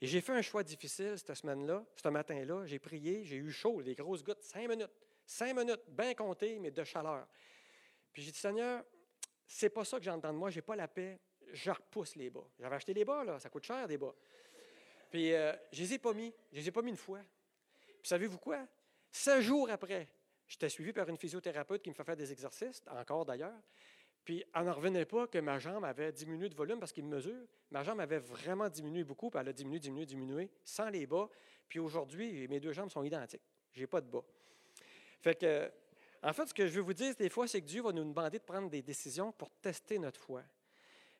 [0.00, 2.66] Et j'ai fait un choix difficile cette semaine-là, ce matin-là.
[2.66, 4.92] J'ai prié, j'ai eu chaud, des grosses gouttes, cinq minutes.
[5.26, 7.26] Cinq minutes, bien comptées, mais de chaleur.
[8.12, 8.84] Puis j'ai dit, Seigneur,
[9.46, 11.18] c'est pas ça que dedans de moi, j'ai pas la paix.
[11.52, 12.44] Je repousse les bas.
[12.60, 14.14] J'avais acheté les bas, là, ça coûte cher, des bas.
[15.10, 16.34] Puis euh, je les ai pas mis.
[16.52, 17.20] Je les ai pas mis une fois.
[18.04, 18.58] Puis savez-vous quoi?
[19.10, 20.06] Sept jours après,
[20.46, 23.58] j'étais suivi par une physiothérapeute qui me fait faire des exercices, encore d'ailleurs.
[24.22, 27.16] Puis elle n'en revenait pas que ma jambe avait diminué de volume parce qu'il me
[27.16, 27.46] mesure.
[27.70, 31.30] Ma jambe avait vraiment diminué beaucoup, puis elle a diminué, diminué, diminué, sans les bas.
[31.66, 33.40] Puis aujourd'hui, mes deux jambes sont identiques.
[33.72, 34.24] Je n'ai pas de bas.
[35.22, 35.72] Fait que,
[36.22, 38.04] en fait, ce que je veux vous dire des fois, c'est que Dieu va nous
[38.04, 40.42] demander de prendre des décisions pour tester notre foi.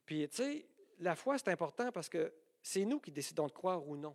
[0.05, 0.67] Puis, tu sais,
[0.99, 2.31] la foi, c'est important parce que
[2.63, 4.15] c'est nous qui décidons de croire ou non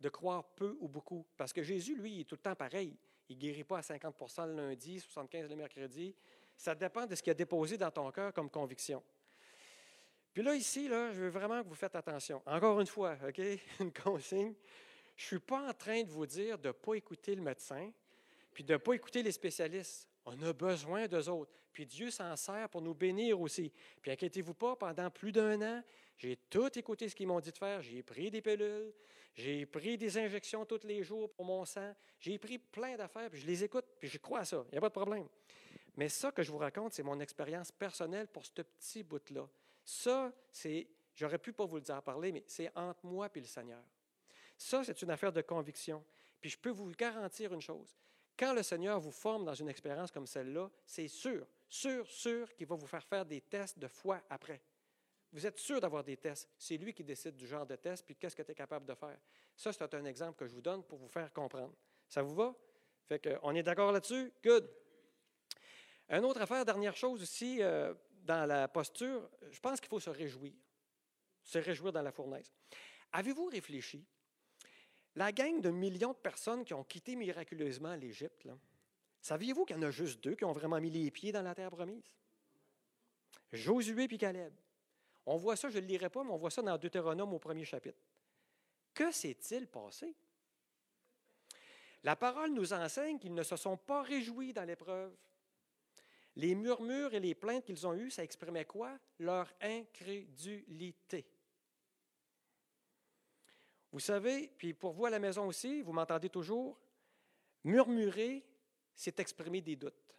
[0.00, 1.26] de croire peu ou beaucoup.
[1.36, 2.96] Parce que Jésus, lui, est tout le temps pareil.
[3.28, 6.14] Il ne guérit pas à 50% le lundi, 75 le mercredi.
[6.56, 9.02] Ça dépend de ce qu'il a déposé dans ton cœur comme conviction.
[10.32, 12.42] Puis là, ici, là, je veux vraiment que vous faites attention.
[12.46, 13.40] Encore une fois, OK,
[13.80, 14.54] une consigne.
[15.16, 17.90] Je ne suis pas en train de vous dire de ne pas écouter le médecin,
[18.54, 20.08] puis de ne pas écouter les spécialistes.
[20.24, 21.52] On a besoin d'eux autres.
[21.72, 23.72] Puis Dieu s'en sert pour nous bénir aussi.
[24.00, 25.82] Puis inquiétez-vous pas, pendant plus d'un an,
[26.16, 27.82] j'ai tout écouté ce qu'ils m'ont dit de faire.
[27.82, 28.92] J'ai pris des pilules,
[29.34, 31.94] j'ai pris des injections tous les jours pour mon sang.
[32.18, 34.64] J'ai pris plein d'affaires, puis je les écoute, puis je crois à ça.
[34.68, 35.28] Il n'y a pas de problème.
[35.96, 39.48] Mais ça que je vous raconte, c'est mon expérience personnelle pour ce petit bout-là.
[39.84, 43.46] Ça, c'est, j'aurais pu pas vous le dire parler, mais c'est entre moi et le
[43.46, 43.82] Seigneur.
[44.56, 46.04] Ça, c'est une affaire de conviction.
[46.40, 47.96] Puis je peux vous garantir une chose.
[48.38, 52.66] Quand le Seigneur vous forme dans une expérience comme celle-là, c'est sûr, sûr, sûr qu'il
[52.66, 54.60] va vous faire faire des tests de foi après.
[55.32, 56.48] Vous êtes sûr d'avoir des tests.
[56.56, 58.94] C'est lui qui décide du genre de test, puis qu'est-ce que tu es capable de
[58.94, 59.18] faire.
[59.54, 61.74] Ça, c'est un exemple que je vous donne pour vous faire comprendre.
[62.08, 62.54] Ça vous va?
[63.06, 64.32] Fait est d'accord là-dessus?
[64.42, 64.70] Good.
[66.08, 70.10] Une autre affaire, dernière chose aussi, euh, dans la posture, je pense qu'il faut se
[70.10, 70.54] réjouir.
[71.42, 72.50] Se réjouir dans la fournaise.
[73.12, 74.06] Avez-vous réfléchi?
[75.14, 78.46] La gang de millions de personnes qui ont quitté miraculeusement l'Égypte,
[79.20, 81.54] saviez-vous qu'il y en a juste deux qui ont vraiment mis les pieds dans la
[81.54, 82.14] terre promise?
[83.52, 84.54] Josué et Caleb.
[85.30, 87.38] On voit ça, je ne le lirai pas, mais on voit ça dans Deutéronome au
[87.38, 87.98] premier chapitre.
[88.94, 90.16] Que s'est-il passé?
[92.02, 95.14] La parole nous enseigne qu'ils ne se sont pas réjouis dans l'épreuve.
[96.36, 98.98] Les murmures et les plaintes qu'ils ont eues, ça exprimait quoi?
[99.18, 101.26] Leur incrédulité.
[103.92, 106.80] Vous savez, puis pour vous à la maison aussi, vous m'entendez toujours,
[107.64, 108.46] murmurer,
[108.94, 110.16] c'est exprimer des doutes.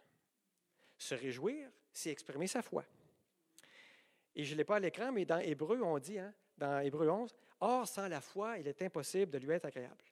[0.96, 2.84] Se réjouir, c'est exprimer sa foi.
[4.34, 7.08] Et je ne l'ai pas à l'écran, mais dans Hébreu, on dit, hein, dans Hébreu
[7.08, 10.02] 11, Or, sans la foi, il est impossible de lui être agréable.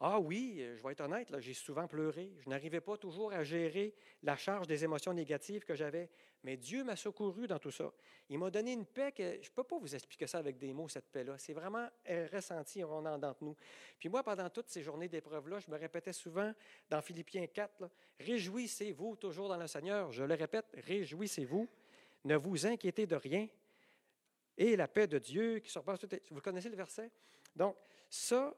[0.00, 2.32] Ah oui, je vais être honnête, j'ai souvent pleuré.
[2.40, 3.94] Je n'arrivais pas toujours à gérer
[4.24, 6.10] la charge des émotions négatives que j'avais,
[6.42, 7.92] mais Dieu m'a secouru dans tout ça.
[8.28, 10.72] Il m'a donné une paix que je ne peux pas vous expliquer ça avec des
[10.72, 11.38] mots, cette paix-là.
[11.38, 11.88] C'est vraiment
[12.32, 13.56] ressenti en d'entre nous.
[13.98, 16.52] Puis moi, pendant toutes ces journées d'épreuve-là, je me répétais souvent
[16.90, 17.88] dans Philippiens 4,
[18.18, 20.10] Réjouissez-vous toujours dans le Seigneur.
[20.12, 21.68] Je le répète, réjouissez-vous.
[22.24, 23.48] Ne vous inquiétez de rien.
[24.56, 26.08] Et la paix de Dieu qui surpasse tout.
[26.30, 27.10] Vous connaissez le verset?
[27.54, 27.76] Donc,
[28.08, 28.54] ça,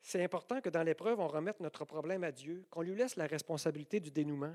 [0.00, 3.26] c'est important que dans l'épreuve, on remette notre problème à Dieu, qu'on lui laisse la
[3.26, 4.54] responsabilité du dénouement.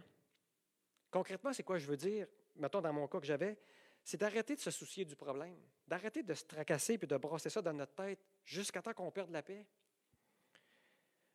[1.11, 2.27] Concrètement, c'est quoi je veux dire?
[2.55, 3.57] Mettons dans mon cas que j'avais,
[4.03, 5.57] c'est d'arrêter de se soucier du problème,
[5.87, 9.31] d'arrêter de se tracasser puis de brasser ça dans notre tête jusqu'à temps qu'on perde
[9.31, 9.65] la paix.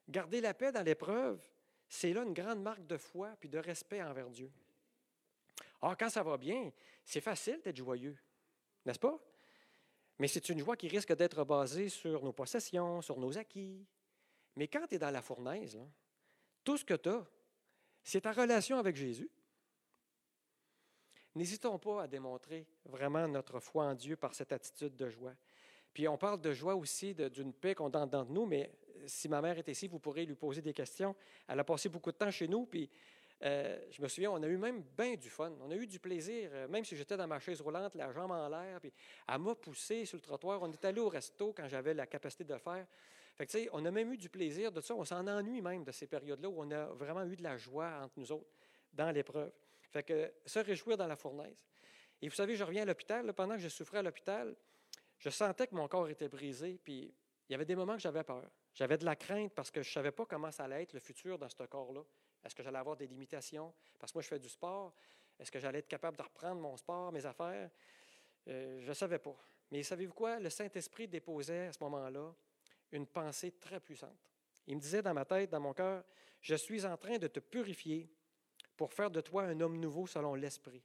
[0.08, 1.40] Garder la paix dans l'épreuve,
[1.88, 4.50] c'est là une grande marque de foi puis de respect envers Dieu.
[5.86, 6.72] Ah, quand ça va bien,
[7.04, 8.16] c'est facile d'être joyeux,
[8.86, 9.20] n'est-ce pas?
[10.18, 13.86] Mais c'est une joie qui risque d'être basée sur nos possessions, sur nos acquis.
[14.56, 15.78] Mais quand tu es dans la fournaise,
[16.64, 17.26] tout ce que tu as,
[18.02, 19.30] c'est ta relation avec Jésus.
[21.34, 25.34] N'hésitons pas à démontrer vraiment notre foi en Dieu par cette attitude de joie.
[25.92, 28.72] Puis on parle de joie aussi, d'une paix qu'on a dans nous, mais
[29.06, 31.14] si ma mère est ici, vous pourrez lui poser des questions.
[31.46, 32.88] Elle a passé beaucoup de temps chez nous, puis
[33.42, 35.52] euh, je me souviens, on a eu même bien du fun.
[35.60, 38.30] On a eu du plaisir, euh, même si j'étais dans ma chaise roulante, la jambe
[38.30, 38.92] en l'air, puis
[39.28, 40.62] elle m'a poussé sur le trottoir.
[40.62, 42.86] On est allé au resto quand j'avais la capacité de le faire.
[43.34, 44.94] Fait que, on a même eu du plaisir de ça.
[44.94, 48.00] On s'en ennuie même de ces périodes-là où on a vraiment eu de la joie
[48.02, 48.50] entre nous autres
[48.92, 49.52] dans l'épreuve.
[49.90, 51.64] Fait que se réjouir dans la fournaise.
[52.22, 53.32] Et vous savez, je reviens à l'hôpital.
[53.34, 54.54] Pendant que je souffrais à l'hôpital,
[55.18, 56.78] je sentais que mon corps était brisé.
[56.82, 57.12] Puis
[57.48, 58.48] il y avait des moments que j'avais peur.
[58.72, 61.00] J'avais de la crainte parce que je ne savais pas comment ça allait être le
[61.00, 62.02] futur dans ce corps-là.
[62.44, 63.72] Est-ce que j'allais avoir des limitations?
[63.98, 64.94] Parce que moi, je fais du sport.
[65.38, 67.70] Est-ce que j'allais être capable de reprendre mon sport, mes affaires?
[68.48, 69.36] Euh, je ne savais pas.
[69.70, 70.38] Mais savez-vous quoi?
[70.38, 72.34] Le Saint-Esprit déposait à ce moment-là
[72.92, 74.30] une pensée très puissante.
[74.66, 76.04] Il me disait dans ma tête, dans mon cœur,
[76.40, 78.08] je suis en train de te purifier
[78.76, 80.82] pour faire de toi un homme nouveau selon l'Esprit.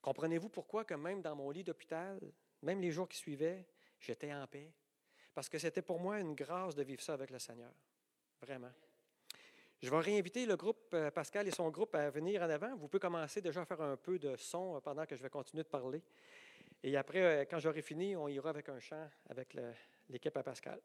[0.00, 2.18] Comprenez-vous pourquoi que même dans mon lit d'hôpital,
[2.62, 3.66] même les jours qui suivaient,
[3.98, 4.72] j'étais en paix?
[5.34, 7.72] Parce que c'était pour moi une grâce de vivre ça avec le Seigneur.
[8.40, 8.72] Vraiment.
[9.82, 12.76] Je vais réinviter le groupe, euh, Pascal et son groupe, à venir en avant.
[12.76, 15.30] Vous pouvez commencer déjà à faire un peu de son euh, pendant que je vais
[15.30, 16.02] continuer de parler.
[16.82, 19.56] Et après, euh, quand j'aurai fini, on ira avec un chant avec
[20.10, 20.78] l'équipe à Pascal.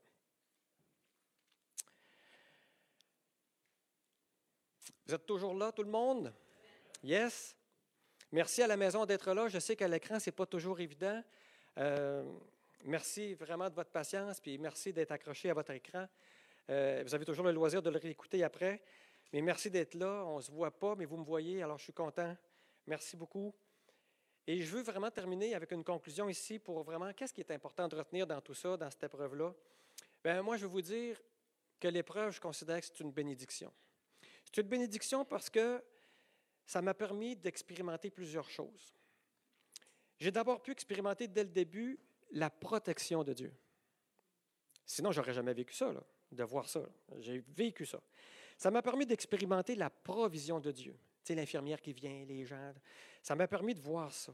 [5.06, 6.34] Vous êtes toujours là, tout le monde?
[7.04, 7.58] Yes?
[8.32, 9.50] Merci à la maison d'être là.
[9.50, 11.22] Je sais qu'à l'écran, ce n'est pas toujours évident.
[12.86, 16.08] merci vraiment de votre patience, puis merci d'être accroché à votre écran.
[16.70, 18.82] Euh, vous avez toujours le loisir de le réécouter après.
[19.34, 20.24] Mais merci d'être là.
[20.26, 22.36] On ne se voit pas, mais vous me voyez, alors je suis content.
[22.88, 23.54] Merci beaucoup.
[24.48, 27.88] Et je veux vraiment terminer avec une conclusion ici pour vraiment qu'est-ce qui est important
[27.88, 29.54] de retenir dans tout ça, dans cette épreuve-là?
[30.24, 31.22] Bien, moi, je veux vous dire
[31.80, 33.74] que l'épreuve, je considère que c'est une bénédiction.
[34.44, 35.84] C'est une bénédiction parce que
[36.66, 38.94] ça m'a permis d'expérimenter plusieurs choses.
[40.20, 42.00] J'ai d'abord pu expérimenter dès le début
[42.32, 43.54] la protection de Dieu.
[44.86, 45.92] Sinon, je n'aurais jamais vécu ça.
[45.92, 46.82] Là de voir ça.
[47.20, 48.00] J'ai vécu ça.
[48.58, 50.94] Ça m'a permis d'expérimenter la provision de Dieu.
[51.24, 52.74] Tu sais, l'infirmière qui vient, les gens.
[53.22, 54.34] Ça m'a permis de voir ça.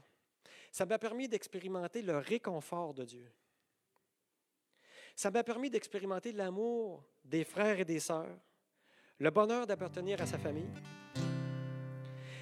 [0.70, 3.30] Ça m'a permis d'expérimenter le réconfort de Dieu.
[5.14, 8.38] Ça m'a permis d'expérimenter l'amour des frères et des sœurs,
[9.18, 10.70] le bonheur d'appartenir à sa famille.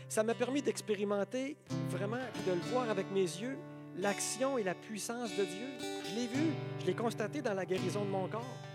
[0.08, 1.56] Ça m'a permis d'expérimenter
[1.88, 3.58] vraiment, de le voir avec mes yeux,
[3.96, 5.68] l'action et la puissance de Dieu.
[6.04, 8.69] Je l'ai vu, je l'ai constaté dans la guérison de mon corps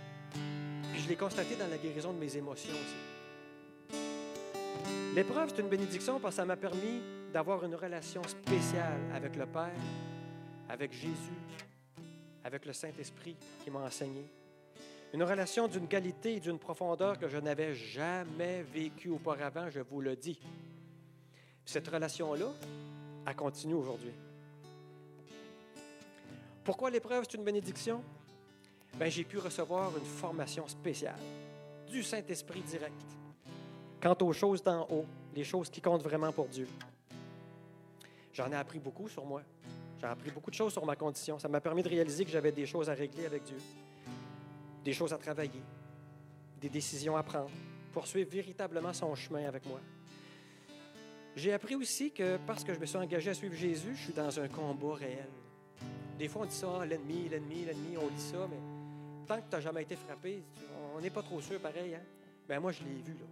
[1.06, 3.95] je l'ai constaté dans la guérison de mes émotions aussi.
[5.14, 6.99] L'épreuve, c'est une bénédiction parce que ça m'a permis
[7.32, 9.70] d'avoir une relation spéciale avec le Père,
[10.68, 11.38] avec Jésus,
[12.43, 14.26] avec le Saint-Esprit qui m'a enseigné.
[15.14, 20.01] Une relation d'une qualité et d'une profondeur que je n'avais jamais vécue auparavant, je vous
[20.01, 20.39] le dis.
[21.66, 22.47] Cette relation-là,
[23.28, 24.14] elle continue aujourd'hui.
[26.64, 28.03] Pourquoi l'épreuve, c'est une bénédiction?
[29.00, 31.20] Ben, j'ai pu recevoir une formation spéciale
[31.89, 32.93] du Saint-Esprit direct
[34.02, 36.68] quant aux choses d'en haut, les choses qui comptent vraiment pour Dieu.
[38.34, 39.41] J'en ai appris beaucoup sur moi.
[40.00, 41.39] J'ai appris beaucoup de choses sur ma condition.
[41.39, 43.58] Ça m'a permis de réaliser que j'avais des choses à régler avec Dieu,
[44.84, 45.64] des choses à travailler,
[46.62, 47.50] des décisions à prendre,
[47.93, 49.80] poursuivre véritablement son chemin avec moi.
[51.36, 54.14] J'ai appris aussi que parce que je me suis engagé à suivre Jésus, je suis
[54.14, 55.30] dans un combat réel.
[56.20, 58.75] Des fois, on dit ça, l'ennemi, l'ennemi, l'ennemi, on dit ça, mais
[59.26, 60.44] tant que tu n'as jamais été frappé,
[60.96, 61.96] on n'est pas trop sûr pareil.
[61.96, 62.04] Hein?
[62.48, 63.14] Ben moi, je l'ai vu.
[63.14, 63.26] là.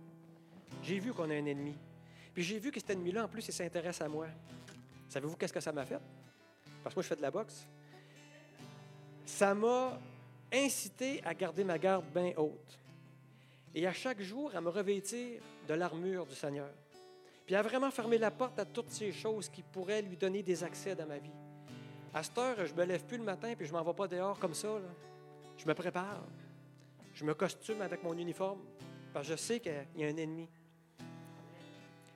[0.81, 1.75] J'ai vu qu'on a un ennemi.
[2.33, 4.27] Puis j'ai vu que cet ennemi-là, en plus, il s'intéresse à moi.
[5.07, 5.99] Savez-vous qu'est-ce que ça m'a fait?
[6.83, 7.67] Parce que moi, je fais de la boxe.
[9.25, 9.99] Ça m'a
[10.51, 12.79] incité à garder ma garde bien haute.
[13.75, 16.69] Et à chaque jour, à me revêtir de l'armure du Seigneur.
[17.45, 20.63] Puis à vraiment fermer la porte à toutes ces choses qui pourraient lui donner des
[20.63, 21.31] accès dans ma vie.
[22.13, 24.37] À cette heure, je me lève plus le matin puis je m'en vais pas dehors
[24.39, 24.67] comme ça.
[24.67, 25.12] Là.
[25.57, 26.23] Je me prépare.
[27.13, 28.59] Je me costume avec mon uniforme
[29.13, 30.49] parce que je sais qu'il y a un ennemi.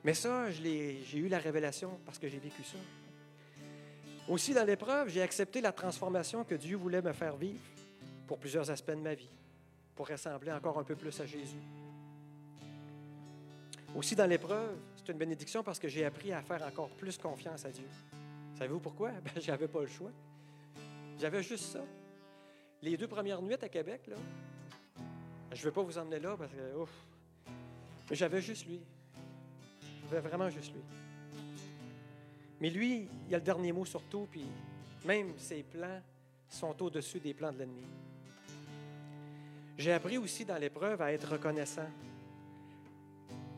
[0.04, 2.78] Mais ça, j'ai eu la révélation parce que j'ai vécu ça.
[4.28, 7.60] Aussi, dans l'épreuve, j'ai accepté la transformation que Dieu voulait me faire vivre
[8.28, 9.30] pour plusieurs aspects de ma vie,
[9.96, 11.62] pour ressembler encore un peu plus à Jésus.
[13.96, 17.66] Aussi, dans l'épreuve, c'est une bénédiction parce que j'ai appris à faire encore plus confiance
[17.66, 17.88] à Dieu.
[18.58, 19.12] Savez-vous pourquoi?
[19.24, 20.12] Ben, j'avais pas le choix.
[21.20, 21.84] J'avais juste ça.
[22.82, 24.16] Les deux premières nuits à Québec, là,
[25.52, 26.58] je ne vais pas vous emmener là parce que,
[28.10, 28.80] mais j'avais juste lui.
[30.10, 30.82] J'avais vraiment juste lui.
[32.60, 34.46] Mais lui, il a le dernier mot sur tout, puis
[35.06, 36.02] même ses plans
[36.50, 37.86] sont au-dessus des plans de l'ennemi.
[39.78, 41.90] J'ai appris aussi dans l'épreuve à être reconnaissant,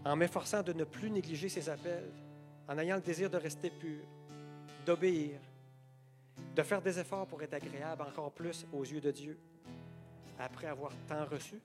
[0.03, 2.11] en m'efforçant de ne plus négliger ses appels,
[2.67, 4.03] en ayant le désir de rester pur,
[4.85, 5.39] d'obéir,
[6.55, 9.37] de faire des efforts pour être agréable encore plus aux yeux de Dieu,
[10.37, 11.61] après avoir tant reçu.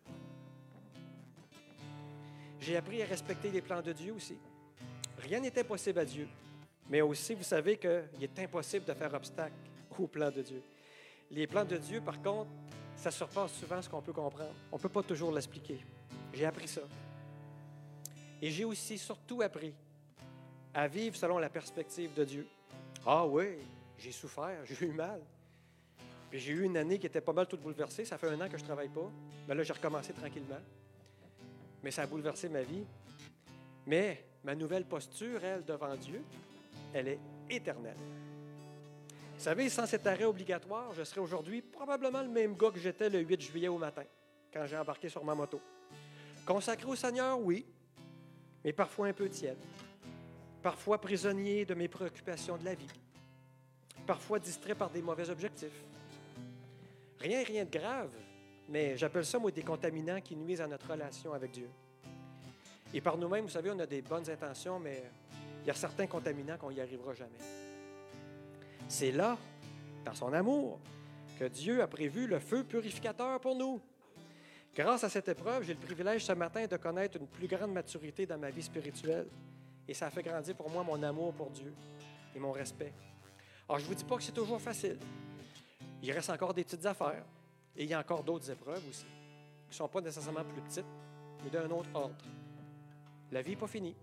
[2.61, 4.37] J'ai appris à respecter les plans de Dieu aussi.
[5.19, 6.29] Rien n'était possible à Dieu,
[6.89, 9.55] mais aussi, vous savez qu'il est impossible de faire obstacle
[9.99, 10.63] aux plans de Dieu.
[11.31, 12.51] Les plans de Dieu, par contre,
[12.97, 14.55] ça surpasse souvent ce qu'on peut comprendre.
[14.71, 15.81] On ne peut pas toujours l'expliquer.
[16.33, 16.83] J'ai appris ça.
[18.41, 19.75] Et j'ai aussi surtout appris
[20.73, 22.47] à vivre selon la perspective de Dieu.
[23.07, 23.59] Ah oui,
[24.05, 25.21] j'ai souffert, j'ai eu mal.
[26.31, 28.05] Puis j'ai eu une année qui était pas mal toute bouleversée.
[28.05, 29.11] Ça fait un an que je ne travaille pas.
[29.49, 30.61] Mais là, j'ai recommencé tranquillement.
[31.83, 32.85] Mais ça a bouleversé ma vie.
[33.87, 36.23] Mais ma nouvelle posture, elle, devant Dieu,
[36.93, 37.97] elle est éternelle.
[39.37, 43.11] Vous savez, sans cet arrêt obligatoire, je serais aujourd'hui probablement le même gars que j'étais
[43.11, 44.05] le 8 juillet au matin,
[44.53, 45.61] quand j'ai embarqué sur ma moto.
[46.47, 47.67] Consacré au Seigneur, oui,
[48.65, 49.59] mais parfois un peu tiède.
[50.63, 52.89] Parfois prisonnier de mes préoccupations de la vie.
[54.07, 55.85] Parfois distrait par des mauvais objectifs.
[57.19, 58.11] Rien, rien de grave,
[58.69, 61.69] mais j'appelle ça, moi, des contaminants qui nuisent à notre relation avec Dieu.
[62.93, 65.03] Et par nous-mêmes, vous savez, on a des bonnes intentions, mais
[65.63, 67.39] il y a certains contaminants qu'on n'y arrivera jamais.
[68.89, 69.39] C'est là,
[70.05, 70.79] dans son amour,
[71.39, 73.81] que Dieu a prévu le feu purificateur pour nous.
[74.75, 78.27] Grâce à cette épreuve, j'ai le privilège ce matin de connaître une plus grande maturité
[78.27, 79.27] dans ma vie spirituelle.
[79.89, 81.73] Et ça a fait grandir pour moi mon amour pour Dieu
[82.35, 82.93] et mon respect.
[83.69, 84.99] Alors, je ne vous dis pas que c'est toujours facile.
[86.03, 87.25] Il reste encore des petites affaires.
[87.77, 90.87] Et il y a encore d'autres épreuves aussi, qui ne sont pas nécessairement plus petites,
[91.43, 92.15] mais d'un autre ordre.
[93.33, 93.97] La vie n'est pas finie.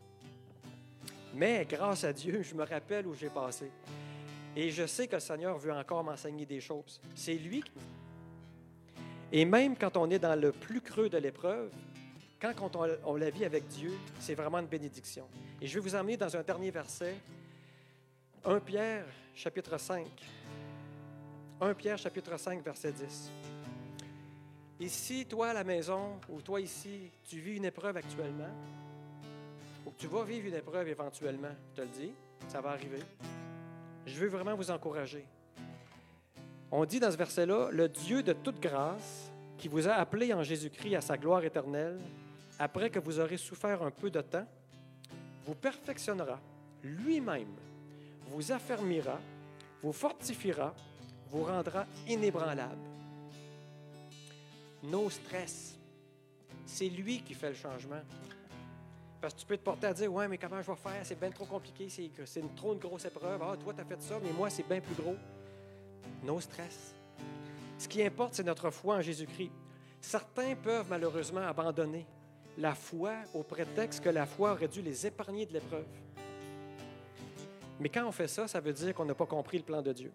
[1.33, 3.71] Mais grâce à Dieu, je me rappelle où j'ai passé.
[4.55, 6.99] Et je sais que le Seigneur veut encore m'enseigner des choses.
[7.15, 7.71] C'est lui qui...
[9.31, 11.71] Et même quand on est dans le plus creux de l'épreuve,
[12.41, 15.25] quand on, on la vit avec Dieu, c'est vraiment une bénédiction.
[15.61, 17.15] Et je vais vous emmener dans un dernier verset,
[18.43, 20.07] 1 Pierre, chapitre 5.
[21.61, 23.31] 1 Pierre, chapitre 5, verset 10.
[24.79, 28.49] Et si toi à la maison, ou toi ici, tu vis une épreuve actuellement,
[29.85, 32.11] ou tu vas vivre une épreuve éventuellement, je te le dis,
[32.47, 32.99] ça va arriver
[34.05, 35.25] je veux vraiment vous encourager.
[36.71, 40.43] On dit dans ce verset-là, le Dieu de toute grâce, qui vous a appelé en
[40.43, 41.99] Jésus-Christ à sa gloire éternelle,
[42.57, 44.47] après que vous aurez souffert un peu de temps,
[45.45, 46.39] vous perfectionnera
[46.83, 47.53] lui-même,
[48.31, 49.19] vous affermira,
[49.83, 50.73] vous fortifiera,
[51.29, 52.77] vous rendra inébranlable.
[54.83, 55.77] Nos stress,
[56.65, 58.01] c'est lui qui fait le changement.
[59.19, 61.01] Parce que tu peux te porter à dire Ouais, mais comment je vais faire?
[61.03, 63.41] C'est bien trop compliqué, c'est une, trop une grosse épreuve.
[63.43, 65.15] Ah, toi, tu as fait ça, mais moi, c'est bien plus gros.
[66.23, 66.95] No stress.
[67.77, 69.51] Ce qui importe, c'est notre foi en Jésus-Christ.
[69.99, 72.07] Certains peuvent malheureusement abandonner
[72.57, 75.85] la foi au prétexte que la foi aurait dû les épargner de l'épreuve.
[77.81, 79.91] Mais quand on fait ça, ça veut dire qu'on n'a pas compris le plan de
[79.91, 80.11] Dieu.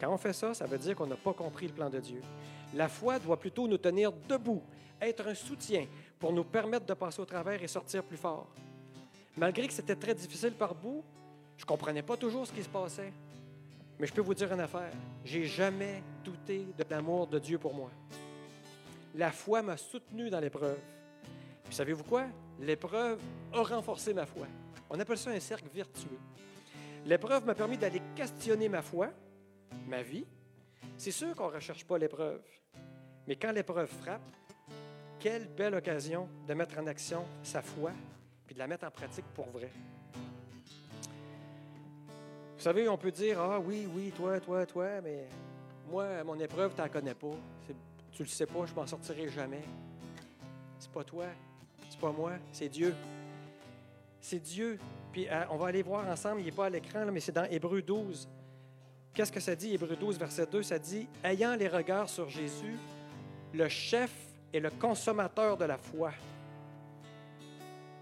[0.00, 2.22] Quand on fait ça, ça veut dire qu'on n'a pas compris le plan de Dieu.
[2.74, 4.62] La foi doit plutôt nous tenir debout
[5.00, 5.86] être un soutien
[6.20, 8.46] pour nous permettre de passer au travers et sortir plus fort.
[9.36, 11.02] Malgré que c'était très difficile par bout,
[11.56, 13.12] je ne comprenais pas toujours ce qui se passait.
[13.98, 14.92] Mais je peux vous dire une affaire,
[15.24, 17.90] j'ai jamais douté de l'amour de Dieu pour moi.
[19.16, 20.78] La foi m'a soutenu dans l'épreuve.
[21.64, 22.26] Puis savez-vous quoi?
[22.62, 23.20] L'épreuve
[23.52, 24.46] a renforcé ma foi.
[24.88, 26.18] On appelle ça un cercle vertueux.
[27.04, 29.10] L'épreuve m'a permis d'aller questionner ma foi,
[29.88, 30.24] ma vie.
[30.96, 32.40] C'est sûr qu'on ne recherche pas l'épreuve.
[33.26, 34.22] Mais quand l'épreuve frappe,
[35.18, 37.90] quelle belle occasion de mettre en action sa foi
[38.46, 39.70] puis de la mettre en pratique pour vrai.
[42.56, 45.28] Vous savez, on peut dire Ah oui, oui, toi, toi, toi, mais
[45.90, 47.34] moi, mon épreuve, tu n'en connais pas.
[48.12, 49.64] Tu le sais pas, je m'en sortirai jamais.
[50.78, 51.24] C'est pas toi,
[52.02, 52.94] pas moi, c'est Dieu.
[54.20, 54.78] C'est Dieu.
[55.12, 57.44] Puis euh, on va aller voir ensemble, il n'est pas à l'écran, mais c'est dans
[57.44, 58.28] Hébreu 12.
[59.14, 60.62] Qu'est-ce que ça dit, Hébreu 12, verset 2?
[60.64, 62.76] Ça dit Ayant les regards sur Jésus,
[63.54, 64.10] le chef
[64.52, 66.12] est le consommateur de la foi.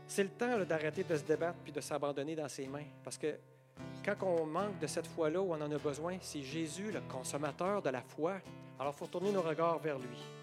[0.07, 2.87] C'est le temps d'arrêter de se débattre puis de s'abandonner dans ses mains.
[3.05, 3.37] Parce que
[4.05, 7.83] quand on manque de cette foi-là où on en a besoin, c'est Jésus, le consommateur
[7.83, 8.39] de la foi.
[8.79, 10.39] Alors il faut tourner nos regards vers lui.